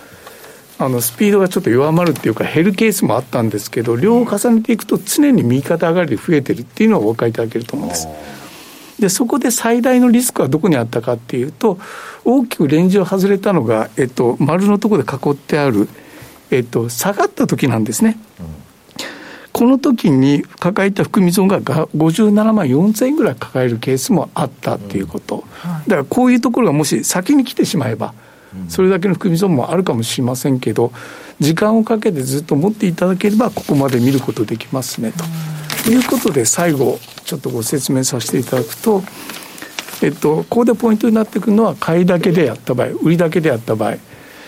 [0.84, 8.08] あのスピードがちょっと弱まるっていうか減るケースもあったんですけど両を重ねていくと常に右肩上がりで増えてるっていうのをお分かりいただけると思うんです。
[9.00, 11.78] でそこで最大のリスクはどこにあったかっていうと
[12.24, 15.90] 大きくレンジを外れたのが、えっと、丸のところで囲ってある、
[16.50, 18.18] えっと、下がった時なんですね。
[18.40, 18.65] うん
[19.56, 25.46] この時に抱えた含み損が57万4000円ぐらい抱えるケースもあったっていうこと、
[25.88, 28.14] だからこういうところがもし先に来てしまえば、
[28.68, 30.92] それだけの含み損もあるかもしれませんけど、
[31.40, 35.90] 時間をかけてずっと持っていただければ、ここまで見ることできますねと。
[35.90, 39.04] いうことで、最後、ちょっとご説明させていただくと、
[40.02, 43.96] えっと、ここでポイントになってくるのは、買いだけでやった場合、売りだけでやった場合、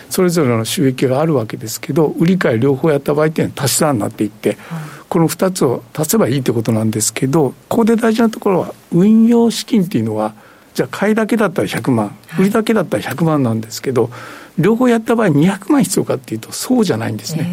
[0.09, 10.33] それぞれの収益があるわけですけど、売り買い両方やった場合っていうのは足し算になっていって、はいこの2つを足せばいいってことなんですけどここで大事なところは運用資金っていうのは
[10.73, 14.09] じゃあ買いだけだったら100万売りだけだったら100万なんですけど
[14.57, 17.47] 両方やった場合200万必要かっていうとそうじゃないんですね。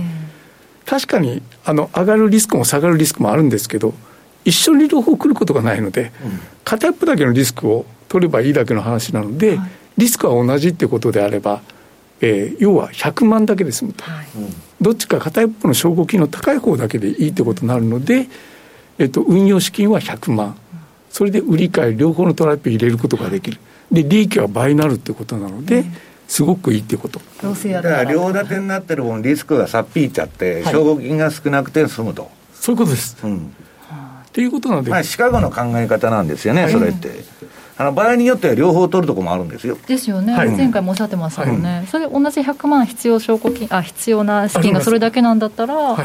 [0.87, 3.95] 確かにあの上がるリスクも下がるリスクもあるんですけど
[4.45, 6.13] 一緒に両方来ることがないので、
[6.65, 9.59] 片っぽだけのリスクを取ればいいだけの話なので、
[9.97, 11.63] リスクは同じってことであれば
[12.25, 14.27] えー、要は100万だけで済むと、はい、
[14.81, 18.29] どっちか片一方の証拠金の高い方だけでいいってことになるので、
[18.99, 20.57] えっと、運用資金は100万。
[21.11, 23.59] それで売り買い両方のトラップ入れることができる。
[23.93, 25.85] で利益は倍になるってことなので、
[26.27, 27.21] すごくいいってこと。
[27.43, 32.31] だから両立てになってる分リスクがさっぴいちゃって、証拠金が少なくて済むと。
[32.55, 33.41] そういうことです、うん、っ
[34.33, 37.11] ていうことなんで、まあ、シカゴの考え方なんですよね、はい、それって。
[37.77, 39.77] あの場合によっては両方取るところもあるんですよ。
[39.87, 46.05] ですよね、はい、前回もおっしゃってますよね、はい、それ同じ100万必要証拠金あ必要な資金がそれだけなんだったら、は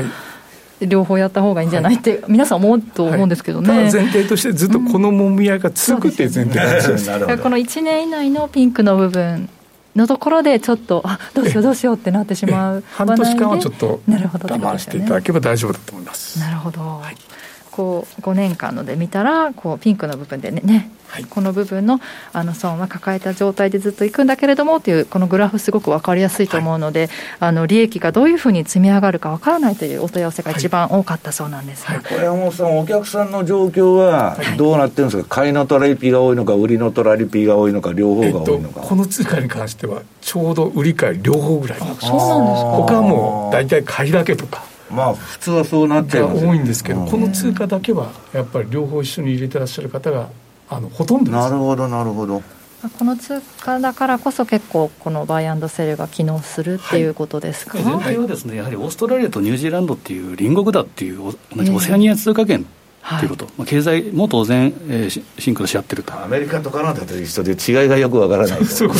[0.81, 9.47] い、両方やった方がいいんじゃないって、皆さん思うと思うんですけどね、前提としてずっとこのもみ合いが続くっていう前提なんです、うん、この1年以内のピンクの部分
[9.95, 16.39] のところでちょっとあどうしようどうしようってなってしまう半年間はちょっと我慢していただければ大丈夫だと思います。
[16.39, 17.15] なるほど、はい
[17.79, 21.99] こう5年間ので見たらこうピンクの部分でねねはい、この部分の
[22.33, 37.91] あの損は抱えた状態でずっといくんだけれどもというこのグラフすごく分かりやすいと思うので、はい、あの利益がどういうふうに積み上がるか分からないというお問い合わせが一番多かったそうなんですが、はい、これ山本さんお客さんの状況はどうなってるんですか、買いのトラリピが多いのか売りのトラリピが多いのか。
[37.91, 42.15] 両方が多いのか、えっと、この通貨に関してはちょうど売り買い両方ぐらいそうなんですか。
[42.77, 50.29] 他はもう大体買いだけとかまあ普通はそうなっちゃいます、多いんですけど、この通貨だけはやっぱり両方一緒に入れてらっしゃる方が
[50.69, 52.41] あのほとんどなるほどなるほど。
[52.97, 62.65] この通貨だからこそ結構このバイアンドセルが機能するっていうことですか、はい、全体はですねやはりオーストラリアとニュージーランドっていう隣国だっていう同じオセアニア通貨圏
[63.19, 66.21] ということ、はい、まあ、経済も当然、えー、シンクロし合ってると。
[66.21, 68.63] アメリカとカナダと一緒で違いがよくわからない。
[68.65, 68.95] そうこ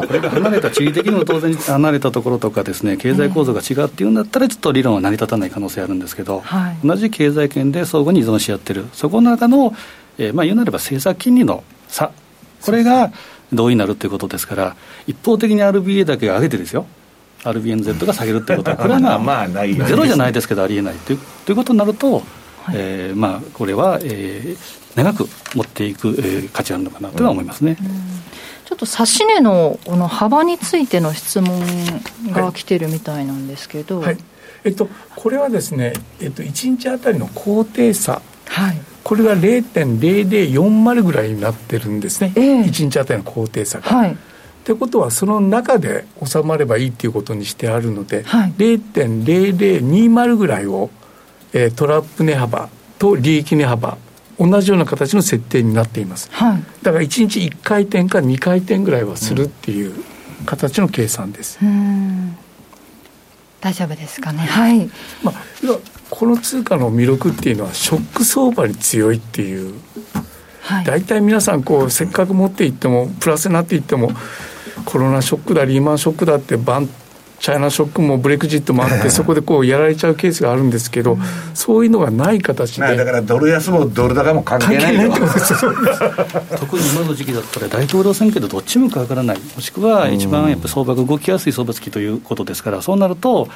[0.00, 8.86] れが離れた地理的にも当然離れたところとかですね経済構造が違うっていうんだったらちょっと理論は成り立たない可能性あるんですけど、はい、同じ経済圏で相互に依存し合ってる。
[8.92, 9.74] そこの中の
[10.18, 12.10] えー、まあ言うなれば政策金利の差、
[12.62, 13.12] これが
[13.52, 16.86] 同意になるということですから、一方的に RBA だけが上げてですよ、
[17.42, 22.14] RBNZ が下げるということは、 これはまあ、まあ、ゼロじゃないですけど、ありえないというということになると、
[22.62, 27.76] はい、えー、まあ、これは、えー、長く持っていく、えー、価値あるのかなとは思いますね。
[27.76, 31.60] ちょっと指し値のこの幅についての質問
[32.30, 34.18] が来てるみたいなんですけど、はい、はい、
[34.64, 43.84] えっと、これはですね、えっと、1日あたりの高低差、はい、これが0.0040ぐらいになってるんですね、えー、1日あたりの高低差が。
[43.84, 44.12] はい。
[44.12, 44.16] っ
[44.66, 50.90] てことはその中で収まればいいっていうことにしてあるので、はい、0.0020ぐらいを、
[51.52, 53.96] えー、トラップ値幅と利益値幅
[54.38, 59.94] 同じような形の設定になっています、はい、だから1日1回転か2回転ぐらいはするっていう
[60.44, 62.36] 形の計算です、うん、
[63.60, 64.40] 大丈夫ですかね。
[64.40, 64.88] はい、
[65.22, 65.34] まあ、
[66.10, 69.74] この通貨の魅力っていうのはショック相場に強いっていう、
[70.60, 74.10] はい、大体皆さんこうせっかく持っていってもプラスになっていっても
[74.84, 76.88] コロナショックだリーマンショックだってバン
[77.38, 81.18] チャイナショックもブレクジットもあって、 そこでこうやられちゃうケースがあるんですけど、
[81.54, 85.54] そういうのがない形で、だからドル安もドル高も関係ないってことです。
[86.58, 93.48] 特に今の時期だったら、大統領選挙でどっち向くかわからない、もしくは一番やっぱ相場が動きやすい相場付きということですから、そうなると、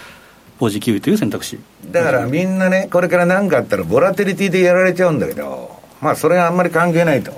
[0.59, 1.59] ポジキウイという選択肢
[1.91, 5.71] だからみんなね、これから何かあったら、ボラテリティでやられちゃうんだけど、
[6.03, 7.31] まあ、それはあんまり関係ないと、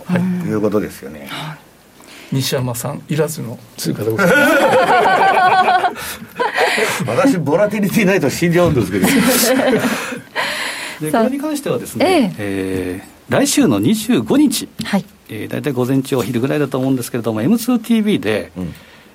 [0.45, 1.29] い、うことですよね。
[2.33, 4.39] 西山さんいらずの通貨でございます
[7.07, 9.07] 私ボラティリティないと死んじゃうんですけど。
[11.01, 13.05] でこれに関してはですね、ええ。
[13.29, 15.05] ー、来週の25日、はい。
[15.29, 18.75] えー、大体午前中お昼ぐらいだと思うんですけれども M2TV で、うん。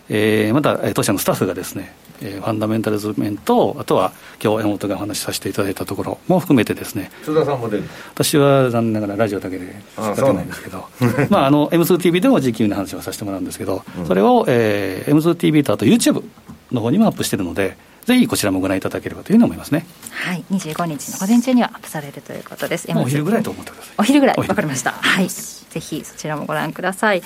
[0.09, 4.11] えー、また当社のスタッフがですねえー、ファンダメンタルズ面と、あとは
[4.43, 10.85] 今日山本がお話しさせていただいたところも含めてですね、津田さんも出る私は残念ながらラジオだけでしかないんですけど、
[11.29, 16.23] まあ、あの M2TV でも時給の話をさせてもらうんですけど、うん、それを、えー、M2TV とあと YouTube
[16.71, 19.85] の方にもアップしてるので、ぜひこちらもご覧いただければというふうに思いますね。
[20.11, 22.87] はい、25日の午前中にはアップされるということです。
[22.95, 23.95] お昼ぐらいと思ってください。
[23.97, 24.91] お昼ぐらい、わかりました。
[24.91, 27.21] はい、ぜひそちらもご覧ください。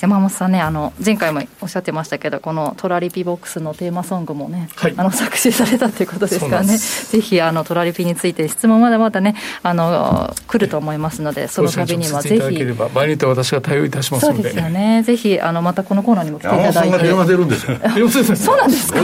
[0.00, 6.76] 山本さんねあの前回もおっしゃってましたけどこの「トラリピボックス」のテーマソングもね、はい、あの作詞されたということですからね。
[6.76, 12.64] ぜひあのトラリピについて質問まだまだねあの来ると思いますのでその度にはぜひ。
[12.74, 15.02] 場合によって私が対応いたしますそうですよね。
[15.02, 16.98] ぜひあのまたこのコーナーにも来ていただいて。
[16.98, 17.78] 電話出るんですよ。
[18.36, 19.00] そうなんですか？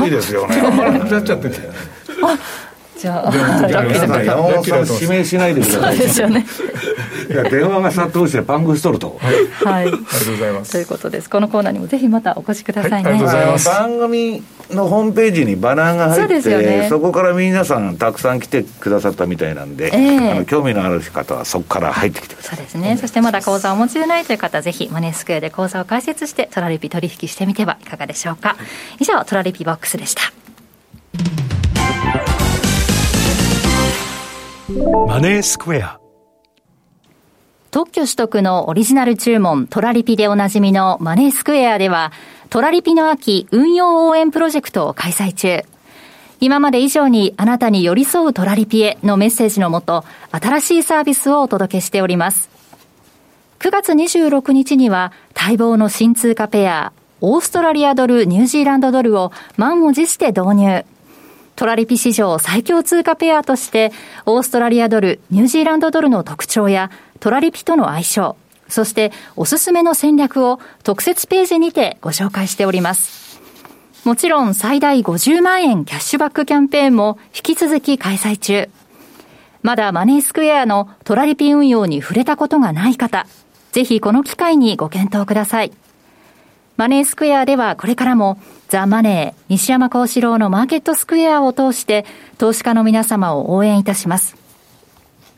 [2.22, 2.38] あ
[3.04, 3.34] じゃあ、
[4.24, 5.96] 山本さん指名しないでください。
[5.96, 6.46] そうですよね。
[7.28, 9.18] いや、電話が殺到してパンクしとると。
[9.20, 9.34] はい。
[9.62, 10.72] はい、ありがとうございます。
[10.72, 11.28] ということです。
[11.28, 13.10] このコーナーにもぜひまたお越しくださいね。
[13.10, 13.68] はい、ありがとうございます。
[13.68, 22.56] 番組のホームページにバナーが入ってそ,、ね、そこから皆さんたくさん来てくださったみたいなんで、えー、あの興味のある方はそこから入ってきてください。
[22.56, 22.96] そうですね。
[22.98, 28.56] そしてまだ口座をお持ちでないという方、ぜひマネースクエアで口座を開設してトラリピ取引してみてはいかがでしょうか。
[28.98, 30.22] 以上、トラリピボックスでした。
[34.66, 36.00] マネースクエア。
[37.70, 42.12] 特許取得のオリジナル注文トラリピでおなじみのマネースクエアでは
[42.48, 45.64] トラリピの秋運用応援プロジェクトを開催中。
[46.40, 52.48] 今まで以上にあなたに寄り添うトラリピへのメッセージのもと新しいサービスをお届けしております。
[53.58, 60.86] 9月26日には待望の新通貨ペアオーストラリアドル、ニュージーランドドルを満を持して導入。
[61.56, 63.92] トラリピ史上最強通貨ペアとして、
[64.26, 66.90] オーストラリアドル、ニュージーランドドルの特徴や、
[67.20, 68.36] トラリピとの相性、
[68.68, 73.40] そしておすすめの戦略を特設ページにてご紹介しております。
[74.04, 78.68] もちろん最大50万円キャッシュバックキャンペーンも引き続き開催中。
[79.62, 83.26] まだマネースクエアのトラリピ運用に触れたことがない方、
[83.72, 85.72] ぜひこの機会にご検討ください。
[86.76, 92.04] マネースクエアではこれからもザ・マネー、西山幸四郎のマーケットスクエアを通して
[92.38, 94.36] 投資家の皆様を応援いたします。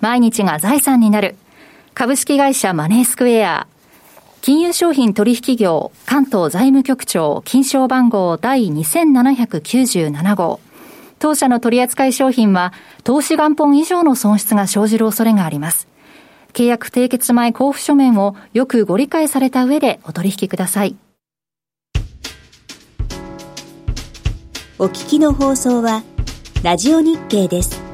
[0.01, 1.37] 毎日が財産になる
[1.95, 3.67] 株式会社マネースクエア
[4.43, 10.61] 金融商品取引業関東財務局長金賞番号第2797号
[11.19, 12.73] 当社の取扱い商品は
[13.03, 15.89] 投資元本以上の損失が生じる恐れがあります。
[16.53, 20.97] 契約締結前交付書面をよくご理解された上でお取引ください。
[24.79, 26.03] お聞きの放送は、
[26.63, 27.86] ラジオ日経です。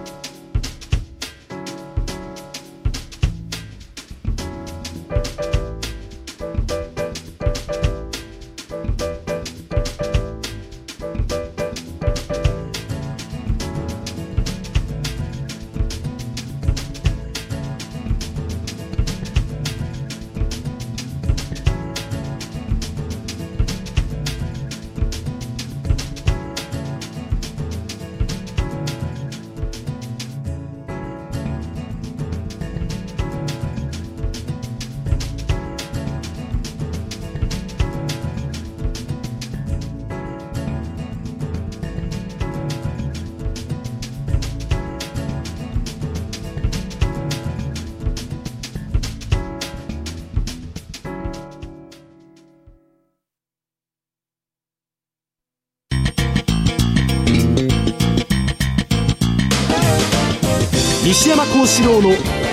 [61.12, 62.08] 西山幸四郎の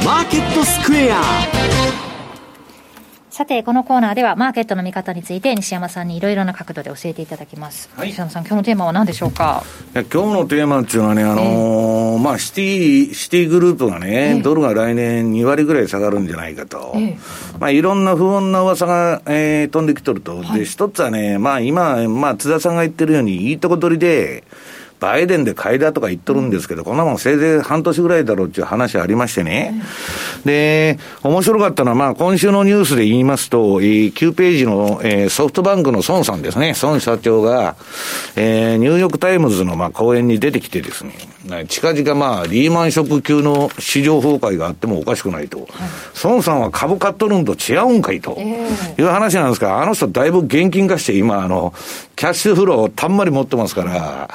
[0.05, 1.22] マーケットスクエア。
[3.30, 7.89] さて、このコーナーでは、マーケットの見方について、西山さんにいろいろな角度で教えていただきます。
[7.95, 9.64] はい、西山さん、今日のテーマは何でしょうか？
[9.93, 12.16] 今日のテーマっていうのはね、あのーえ。
[12.18, 16.91] ー、まあ、シティ、シティグループがね、えー、ドルが来年2割ぐらい下がるんじゃないかと。
[16.95, 17.18] えー、
[17.62, 20.39] まあ、いろんな不穏な噂が、えー、飛んできとると。
[20.39, 24.43] はい、で、一つはね、まあ、今、まあ、津田さんが言ってるように、いいとこ取りで、
[25.00, 29.82] バイデンで買いだとか言っとるんですけど、こんなもんせいぜい半年ぐらいだろうっていう話ありましてね。
[30.45, 37.76] で、面白かったのは、まあ今週のニュースで言いますと、9ページの、えー、ソフトバンクの孫さんですね、孫社長が、
[38.36, 41.14] えー、ニューヨークタイムズのまあ講演に出てきてですね、
[41.70, 45.60] 近々まあリーマンショック級の市場崩壊があってもおかしくないと。
[45.60, 45.68] はい、
[46.26, 51.74] 孫さんは株買っとるんと違うんかいと、いう話なんですが、あの人だいぶ現金化して今あの、
[52.18, 54.30] キャッシュフローをたんまり持ってますから、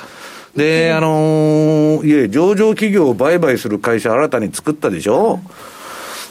[0.56, 5.40] で、あのー、いえ、上場企業を売買する会社新たに作ったでしょ、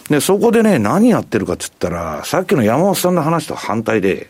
[0.09, 4.30] で、そこでね、何やってるかっつったら、さっきの山本さんの話と反対で、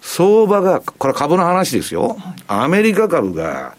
[0.00, 2.16] 相場が、これ株の話ですよ。
[2.48, 3.74] アメリカ株が、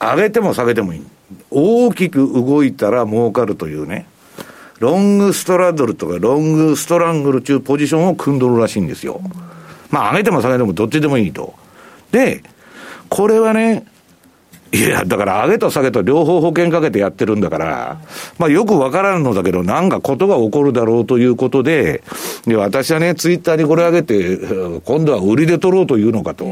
[0.00, 1.02] 上げても下げてもいい。
[1.50, 4.06] 大きく動いたら儲かるというね。
[4.80, 9.20] ロングストラドルとかロングストラングル中ポジションを組んどるらしいんですよ。
[9.90, 11.54] まあ上げても下げてもどっちでもいいと。
[12.10, 12.42] で、
[13.08, 13.86] これはね、
[14.74, 18.00] いや、だから上げと下げと両方保険かけてやってるんだから、
[18.38, 22.02] まあよくわからんのだけど、なんかことが起こるだろうということで、
[22.44, 24.36] で、私はね、ツイッターにこれ上げて、
[24.84, 26.46] 今度は売りで取ろうというのかと、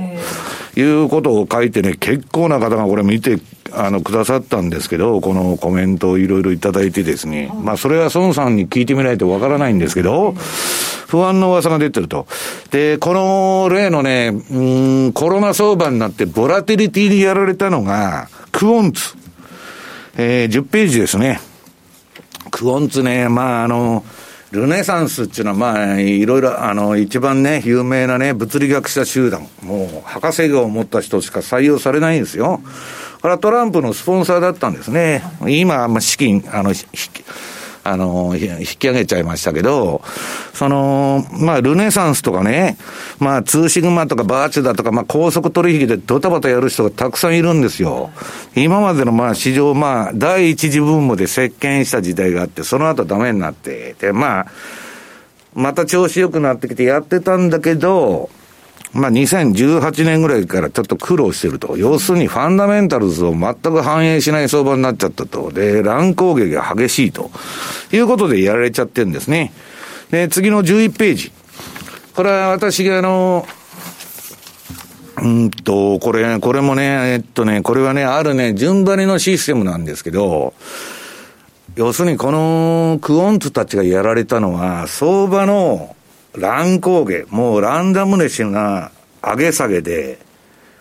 [0.76, 3.38] いうことを書いてね、結構な方がこれ見て、
[3.74, 10.34] あの、くださったんですけど、このコメントをいろいろいただいてですね、まあそれは孫さんに聞いてみないとわからないんですけど、
[11.08, 12.26] 不安の噂が出てると。
[12.70, 19.14] で、この例のね、うん、コロナ相場になってボラテリティにやられたのが、クオンツ。
[20.16, 21.40] えー、10ページですね。
[22.50, 24.04] クオンツね、まああの、
[24.52, 29.48] ルネサンスっていうのは、まあ、いろいろ、あの、一番ね、有名なね、物理学者集団。
[29.62, 32.60] もう、博士号を持った人しか採用されないんですよ。
[33.22, 35.22] これはトランプのスポンサーだったんですね。
[35.46, 36.72] 今、まあ、資金、あの、
[37.84, 40.02] あの、引き上げちゃいましたけど、
[40.54, 42.76] その、まあ、ルネサンスとかね、
[43.20, 48.10] まあ、ツーシグマとかバーチュだとか、まあ、高速取引でドタバタやる人がたくさんいるんですよ。
[48.56, 54.46] 今までの、まあ、市場、まあ、第一次ブームで席巻した時代があって、その後ダメになって、で、まあ、
[55.54, 58.30] また調子良くなってきてやってたんだけど、
[58.92, 61.76] まあ、2018年ぐらいからちょっと苦労してると。
[61.78, 65.50] 要するにファンダメンタルズを全く反映しない相場になっちゃったと。
[65.50, 67.30] で、乱高下が激しいと。
[67.90, 69.52] いうことでやられちゃってるんですね。
[70.10, 71.32] で、次の11ページ。
[72.14, 73.46] これは私があの、
[75.22, 80.52] うんと、これ、これもね、えっとね、これはね、あるね、順張りのシステムなんですけど、
[81.76, 85.96] 要するにこのクオンツたちがやられたのは、相場の
[86.34, 88.90] 乱高下、もうランダムネスが
[89.22, 90.18] 上げ下げで、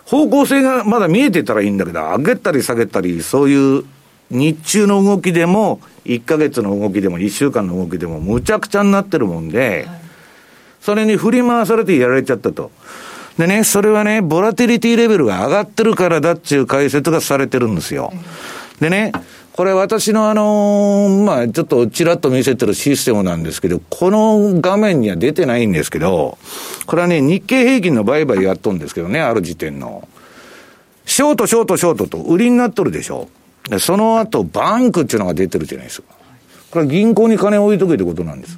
[0.05, 3.83] 方向性がまだ見えてたらいいんだけど、上げたり下げたり、そういう
[4.29, 9.87] 日中の動きでも、1ヶ月の動きでも、1週間の動きでも、むちゃくちゃになってるもんで、
[10.79, 12.71] それに振り回されてやられちゃったと。
[13.37, 18.11] でね、それはね、ボラティリティレベルが上がってるからだっていう解説がされてるんですよ。
[18.81, 19.11] でね、
[19.53, 26.39] これ私のあのー、まあちょっとちらっと見せてるシステムなんですけど、この画面には出てないんですけど、
[26.87, 30.07] これはね、日経平均の売買やっとんですけどね、ある時点の。
[31.05, 33.29] ショート、ショート、ショートと売りになっとるでしょ。
[33.69, 36.07] で、その後、バンクっていうのが出てるじゃないですか。
[36.71, 38.57] これは銀行に金を置いとけってことなんです。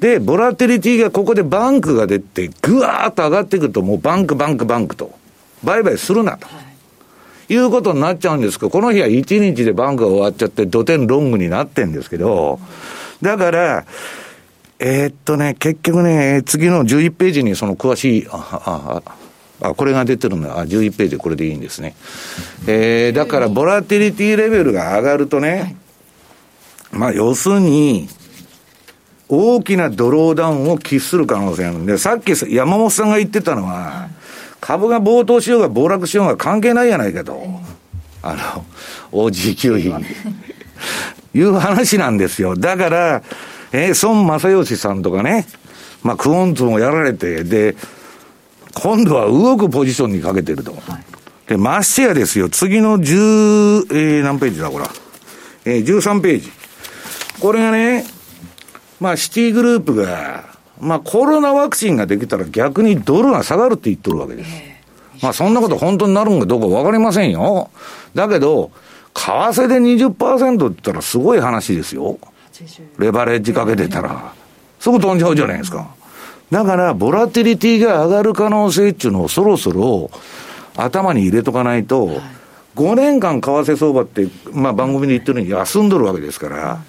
[0.00, 5.12] で、ボラテリティがここでバンクが出て、ぐわーっと上がっていくと、もうバンク、バンク、バンクと、
[5.64, 6.46] 売買するなと。
[6.48, 6.71] い
[7.52, 12.58] いうことになっちゃうんですけど、この日は1日でバンクが終わっちゃって、土天ロングになってんですけど、
[13.20, 13.84] だから、
[14.78, 19.02] えー、っとね、結局ね、次の11ページにその詳しい、あ、
[19.60, 20.58] あ、あ、これが出てるんだ。
[20.58, 21.94] あ、11ページこれでいいんですね。
[22.66, 25.76] えー、だから、ボラティリティレベルが上がるとね、
[26.90, 28.08] まあ、要するに、
[29.28, 34.08] 大きなドローダウンを喫する可能性があるんで、さっき山本さんが言ってたのは、
[34.62, 37.42] 株が暴騰しようが暴落しようが関係ないやないかと。
[38.22, 38.64] あの、
[39.10, 39.92] OG 給費。
[41.34, 42.54] いう話なんですよ。
[42.54, 43.22] だから、
[43.72, 45.46] えー、孫正義さんとかね、
[46.04, 47.74] まあ、クオンツもやられて、で、
[48.72, 50.72] 今度は動くポジションにかけてると。
[50.72, 54.84] はい、で、ましてやですよ、次の10、えー、何ページだ、これ。
[55.64, 56.52] えー、13ページ。
[57.40, 58.04] これがね、
[59.00, 60.51] まあ、シティグループが、
[60.82, 64.50] まあ、コロナワクチンができたら逆にドルが下がるって言っとるわけです。
[65.22, 67.70] まあ、そんなこと本当になるんかどうかわかりませんよ。
[68.16, 68.72] だけど、
[69.14, 72.18] 為替で20%って言ったらすごい話ですよ。
[72.98, 74.34] レバレッジかけてたら。
[74.80, 75.94] すぐ飛んじゃうじゃないですか。
[76.50, 80.10] だから、ボラティリティが上がる可能性っていうのをそろそろ
[80.76, 82.20] 頭に入れとかないと、
[82.74, 86.82] 5年間為替相場って、まあ番組で言ってるように休んどるわけですから、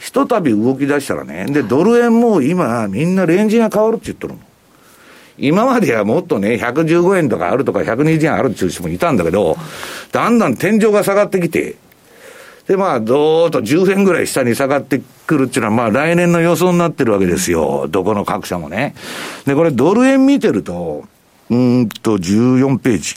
[0.00, 4.40] ひとたび動き出したらね、で、ドル円も今、みんなレンジが変わるって言ってるの。
[5.36, 9.56] 今まではもっとね、115円とかあるとか120円あるっていう人もいたんだけど、
[10.10, 11.76] だんだん天井が下がってきて、
[12.66, 17.86] で、まあ、どーっと10円ぐらい下に下がってくるっていうのは、まあ、来年の予想になってるわけですよ。
[17.88, 18.94] どこの各社もね。
[19.44, 21.04] で、これ、ドル円見てると、
[21.50, 23.16] うんと、14ページ。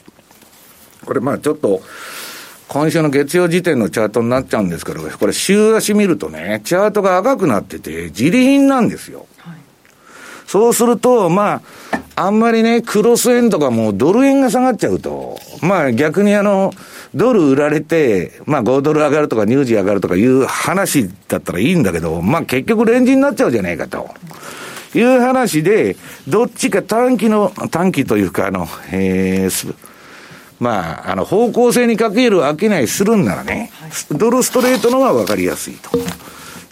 [1.06, 1.82] これ、まあ、ちょっと、
[2.74, 9.28] 今週の月曜時点のチャートになっちゃうんですけど、これ週足見るとね、チャートが赤くなってて、自利品なんですよ。
[9.38, 9.58] はい、
[10.48, 11.62] そうすると、ま
[12.16, 16.74] あ、あんまりね、クロス円とかもドル円が下がっちゃうと、まあ逆にあの、
[17.14, 24.10] ドル売られて、まあ5ドル上がるとか乳児上がるとかいう話だったらいいんだけど、まあ結局レンジになっちゃうじゃないかと。
[24.96, 25.96] いう話で、
[26.28, 29.76] どっちか短期の、短期というか、あの、えー、
[30.64, 33.70] まあ、あの、方向性にかける商いするんならね、
[34.12, 35.98] ドルストレートの方が分かりやすいと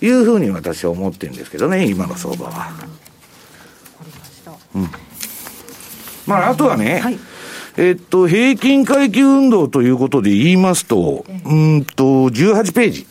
[0.04, 2.72] いうふうに私は思ってるんですけどね、今の相場は。
[4.74, 4.90] うん。
[6.26, 7.20] まあ、あとはね、はい、
[7.76, 13.08] えっと、平均回帰運動ということで言いますと、うんと、18ページ。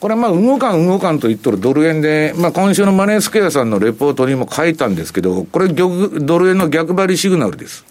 [0.00, 7.84] これはまあ、動かん動かんと言っとるドル円で、まあ今週のマネースクエアさんのレポートにも書いたんですけど、これドル円の逆張りシグナルです。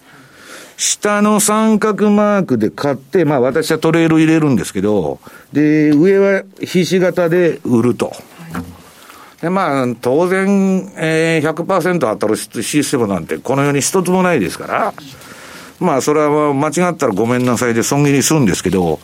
[0.78, 5.18] 下の三角マークで買って、まあ私はトレール入れるんですけど、
[5.52, 8.12] で、上はひし形で売ると。
[9.42, 14.94] で、まあ、当然、えー、100%当たるシステムなんてこの世に一つもないですから、
[15.80, 19.00] まあ、それは間違ったらごめんなさいで損切りするんですけど、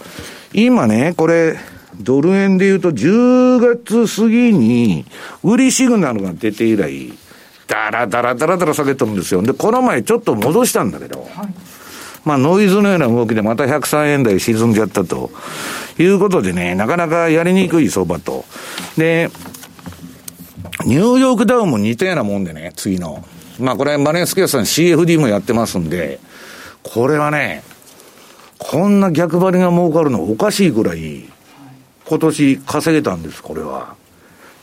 [0.53, 1.57] 今ね、これ、
[2.01, 5.05] ドル円で言うと10月過ぎに
[5.43, 7.13] 売りシグナルが出て以来、
[7.75, 9.43] だらだらだらだら下げてるんですよ。
[9.43, 11.55] で、この前ちょっと戻したんだけど、はい、
[12.25, 15.31] まあノイズのような動きでまた103円台沈んじゃったと
[15.99, 18.45] いうことでね、なかなかやりにくい相場と。
[18.97, 19.31] で、
[20.87, 23.25] ニューヨークダウンも似たようなもんでね、次の。
[23.59, 26.21] まあこれマネースケアさん CFD もやってますんで、
[26.83, 27.65] これはね、
[28.59, 31.25] こんな逆張りが儲かるのおかしいぐらい、
[32.07, 33.97] 今年稼げたんです、これは。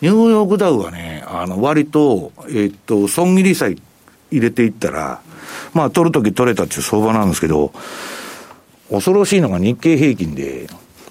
[0.01, 3.75] ニューヨークダウはね、あの、割と、えっと、損切りさえ
[4.31, 5.21] 入れていったら、
[5.73, 7.71] まあ、取るとき取れたっていう相場なんですけど、
[8.89, 10.67] 恐ろしいのが日経平均で、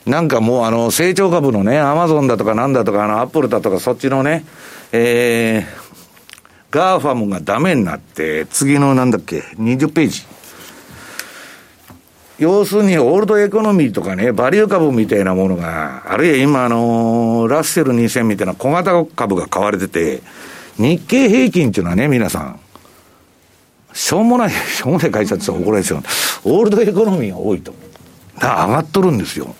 [0.06, 4.44] なんかもうあの、成長株のね、アマゾンだとかなんだとか、あの、アップルだとかそっちのね、
[4.92, 5.64] えー、
[6.70, 10.26] GAFAM がダメになって、次のなんだっけ、20ページ。
[12.40, 20.22] 要するに、オールドエコノミーとかね、バリュー株みたいなものが、あるいは今、あのー、ラッセル2000みたいな小型株が買われてて、
[20.78, 22.60] 日経平均っていうのはね、皆さん、
[23.92, 26.02] しょうもない、 しょうもない会社って怒られちゃう。
[26.44, 27.74] オールドエコノミーが多いと。
[28.38, 29.54] だ上がっとるんですよ。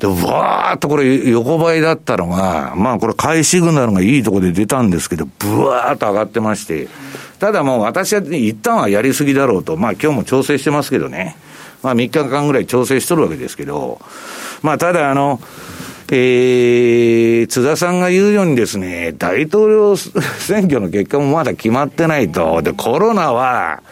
[0.00, 6.88] で、わーっとこれ横ばいだったのが、まあこれ買いシグナルがいいところで出たんですけど、ブワーっと上がってまして、
[7.38, 11.36] ただもう私は一旦はやりすぎだろうと、まあ今日も調整してますけどね。
[11.82, 14.00] まあ3日間ぐらい調整しとるわけですけど、
[14.62, 15.40] まあただあの、
[16.12, 22.62] えー、津田さんが言うようにですね、大統領選挙の結果もまだ決まってないと。
[22.62, 23.82] で、コロナは、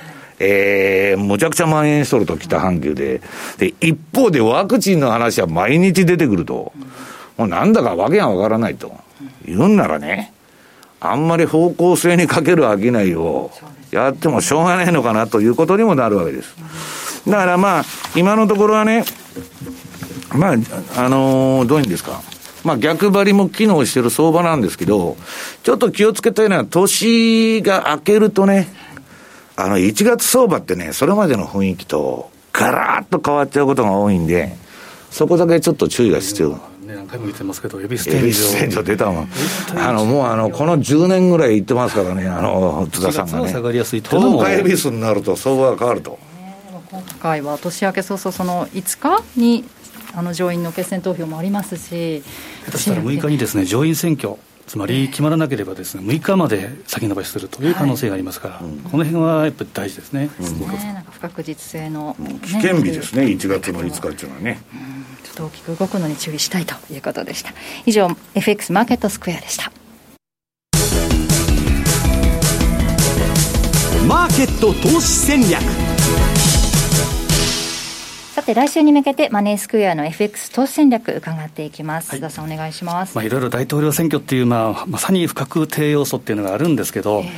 [0.41, 3.20] えー、むちゃくちゃ蔓延しとると、北半球で。
[3.59, 6.72] で、一方でワクチンの話は毎日出てくると。
[7.36, 8.97] もうなんだかわけがわからないと。
[9.45, 10.32] 言うんならね、
[11.01, 13.53] あんまり方向性にかける商いを
[13.93, 16.57] やってもしょうがないのかなということにもなるわけです。
[17.29, 17.85] だからまあ、
[18.16, 19.05] 今のところはね、
[20.35, 20.55] まあ、
[20.97, 22.22] あのー、どういうんですか。
[22.64, 25.16] まあ逆張りも機能してる相場なんですけど、
[25.62, 28.68] ちょっと気をつけたいのは、年が明けるとね、
[29.57, 34.57] あの、1月相場ってね、それまでの雰囲気と、ガラッと変わっちゃうことが多いんで、
[35.11, 36.59] そこだけちょっと注意が必要。
[36.87, 38.85] 何回も言ってますけど、エビステージ。
[38.85, 39.29] 出たもん。
[39.76, 43.49] あの、もうあの、この10年ぐらい言ってますからね、あの、津田さんがね。
[43.49, 46.18] 下がりやすいと10日エビスになると相場が変わると。
[46.91, 49.64] 今回は年明け早々その5日に
[50.14, 52.22] あの上院の決選投票もありますし、
[52.64, 54.36] 下手したら6日にですね上院選挙、
[54.66, 60.93] つまり決まらなければですね6日まで先延ばしするという可能性がありますから、はい、この辺はやっぱり大事ですね、うん、ね。
[60.95, 64.62] なんか不確実性の、ね、危険日ですね、1月の5日っていうのはね。
[65.24, 67.53] ちょっと大きく動くのに注意したいということでした。
[67.84, 69.70] 以上、FX マーケットスクエアでした。
[74.07, 75.88] マーケット投資戦略
[78.39, 87.28] さて来週に向けてマネースクエアの FX 投資戦略伺っていきます、須田さんお願いします、まあ、いろいろ大統領選挙っていう、まあ、まさに不確定要素っていうのがあるんですけど、えー、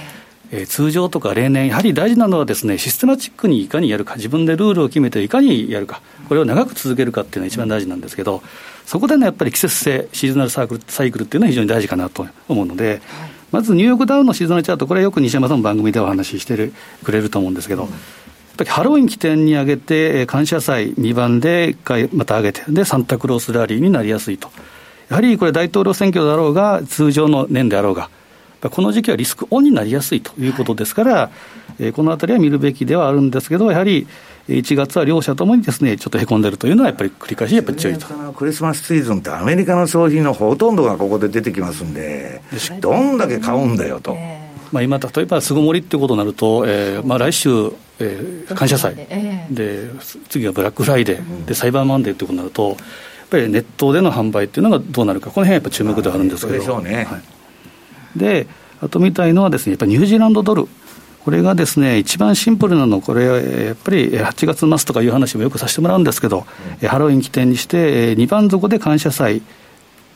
[0.58, 8.42] えー、通常とか例年、やはり大事なのはですね、システマチックにいかにやるか、自分でルールを決めていかにやるか、これを長く続けるかっていうのが一番大事なんですけど、
[8.84, 13.00] そこでね、やっぱり季節性、シーズナルサークルサイクルっていうのは非常に大事かなと思うので、はい、
[13.52, 16.70] まずニューヨークダウンのシーズナルチャート、これはよく西山さんの番組でお話しして
[17.02, 17.90] くれると思うんですけど、うん
[18.68, 24.48] ハロウィン起点に上げて、感謝祭2番で1回また上げて、で、サンタクロースラリーになりやすいと。
[25.08, 28.10] やはりこれ大統領選挙だろうが、通常の年であろうが、
[28.60, 31.30] この時期はリスクオンになりやすいということですから、は
[31.80, 34.06] い、このあたりは見るべきではあるんですけど、やはり
[34.48, 38.06] 1月は両者ともにですね、ちょっとへこんでるというのは、やっぱり繰り返しやっぱり注意と。
[38.32, 42.42] クリスマスシーズンってアメリカの商品のほとんどがここで出てきますんで、
[42.80, 44.16] どんだけ買うんだよと。
[44.72, 47.50] まあ、今、例えば巣ごもりっていうことになると、えーまあ、来週、
[47.98, 48.94] えー、感謝祭、
[49.50, 49.90] で
[50.28, 52.78] 次はブラックフライデー、でサイバーマンデーってことになると、やっ
[53.30, 57.04] ぱりネットでの販売っていうのがどうなるか、この辺はやっぱ注目ではあるんですけど、ね。
[57.04, 58.46] はい、で
[58.80, 60.68] あと見たいのはです、ね、やっぱりニュージーランドドル。
[61.24, 66.46] これがですね、一番シンプルなの、これ、やっぱり8月末とかいう話もよくさせてもらうんですけど、
[66.80, 69.42] うん、ハロウィン起点にして、2番底で感謝祭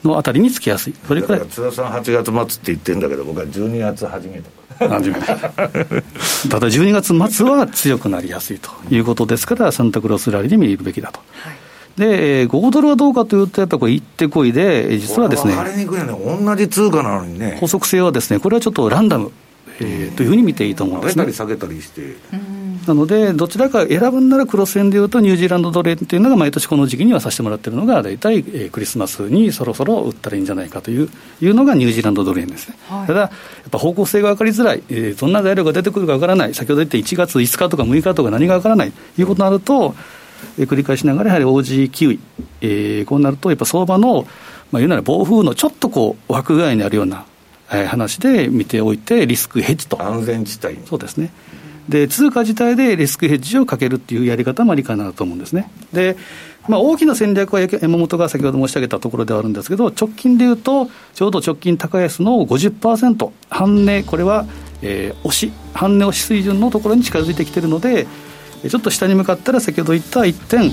[0.04, 1.46] のあたりにつきやすい、それくらい。
[1.48, 4.64] 津田さん、8月末って言ってるんだけど、僕は12月初めとか。
[4.78, 4.98] ただ
[6.66, 11.20] 12月末は強くなりやすいということですから、サンタクロースラリーで見るべきだと。
[11.32, 11.54] はい
[11.96, 19.30] で、5ドルはどうかというと、やっぱりこれ、行ってこいで、実はですね、同じ通貨なのにね、法則性はですね、これはちょっとランダム、
[19.78, 21.24] えー、というふうに見ていいと思うんですね。
[21.24, 22.16] 上げたり下げたりして。
[22.86, 31.08] なので、どちらか選ぶんならクロス円でいうと、ニュージーランドドル円っていうのが毎年この時期にはさせてもらってるのが、大体、えー、クリスマスにそろそろ売ったらいいんじゃないかという
[31.40, 32.76] いうのがニュージーランドドル円ですね。
[32.88, 33.30] はい、ただ、やっ
[33.70, 39.94] ぱ方向性が分かりづらい、えー、どんな材料が出てくるか分からない、先ほど言った1月5日とか6日とか何が分からないということになると、
[40.58, 42.20] えー、繰り返しながら、やはり OG キウイ、
[42.60, 44.26] えー、こうなると、やっぱ相場の、
[44.72, 47.26] まあ、言うなら暴風のちょっとこう枠外にあるような、
[47.70, 50.02] えー、話で見ておいて、リスクヘッジと。
[50.02, 51.30] 安全地帯そうですね。
[51.88, 55.70] で通貨自体でリスクヘッジをかけるっていうやり方もありかなと思うんですね。
[55.92, 56.16] で
[56.68, 64.46] まあ、大きな戦略は山本が先ほど申し上げたところではあるんですけど、直近でいうと、ちょうど直近高安の50%、半値、これは、
[64.80, 68.06] えー、押し、半値押し水準のところに近づいてきているので、
[68.66, 70.72] ちょっと下に向かったら、先ほど言った1点、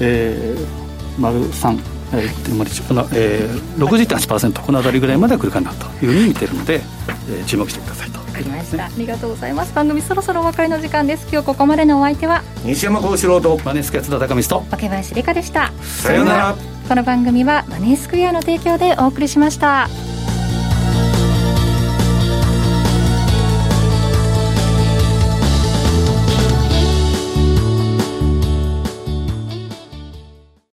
[0.00, 1.78] えー、丸3、
[2.14, 6.80] えーえー、60.8%、このあたりぐらいまでは来るかなというふうに見てるので、
[7.28, 8.27] えー、注目してくださいと。
[8.38, 9.74] かりました、ありがとうございます。
[9.74, 11.26] 番組そろそろお別れの時間です。
[11.30, 15.72] 今日ここまでのお相手は西山幸四郎とマネースクエア津田高光と若林理香でした。
[15.82, 16.56] さようなら。
[16.88, 19.90] この番組はマネースクエアの提供でお送りしました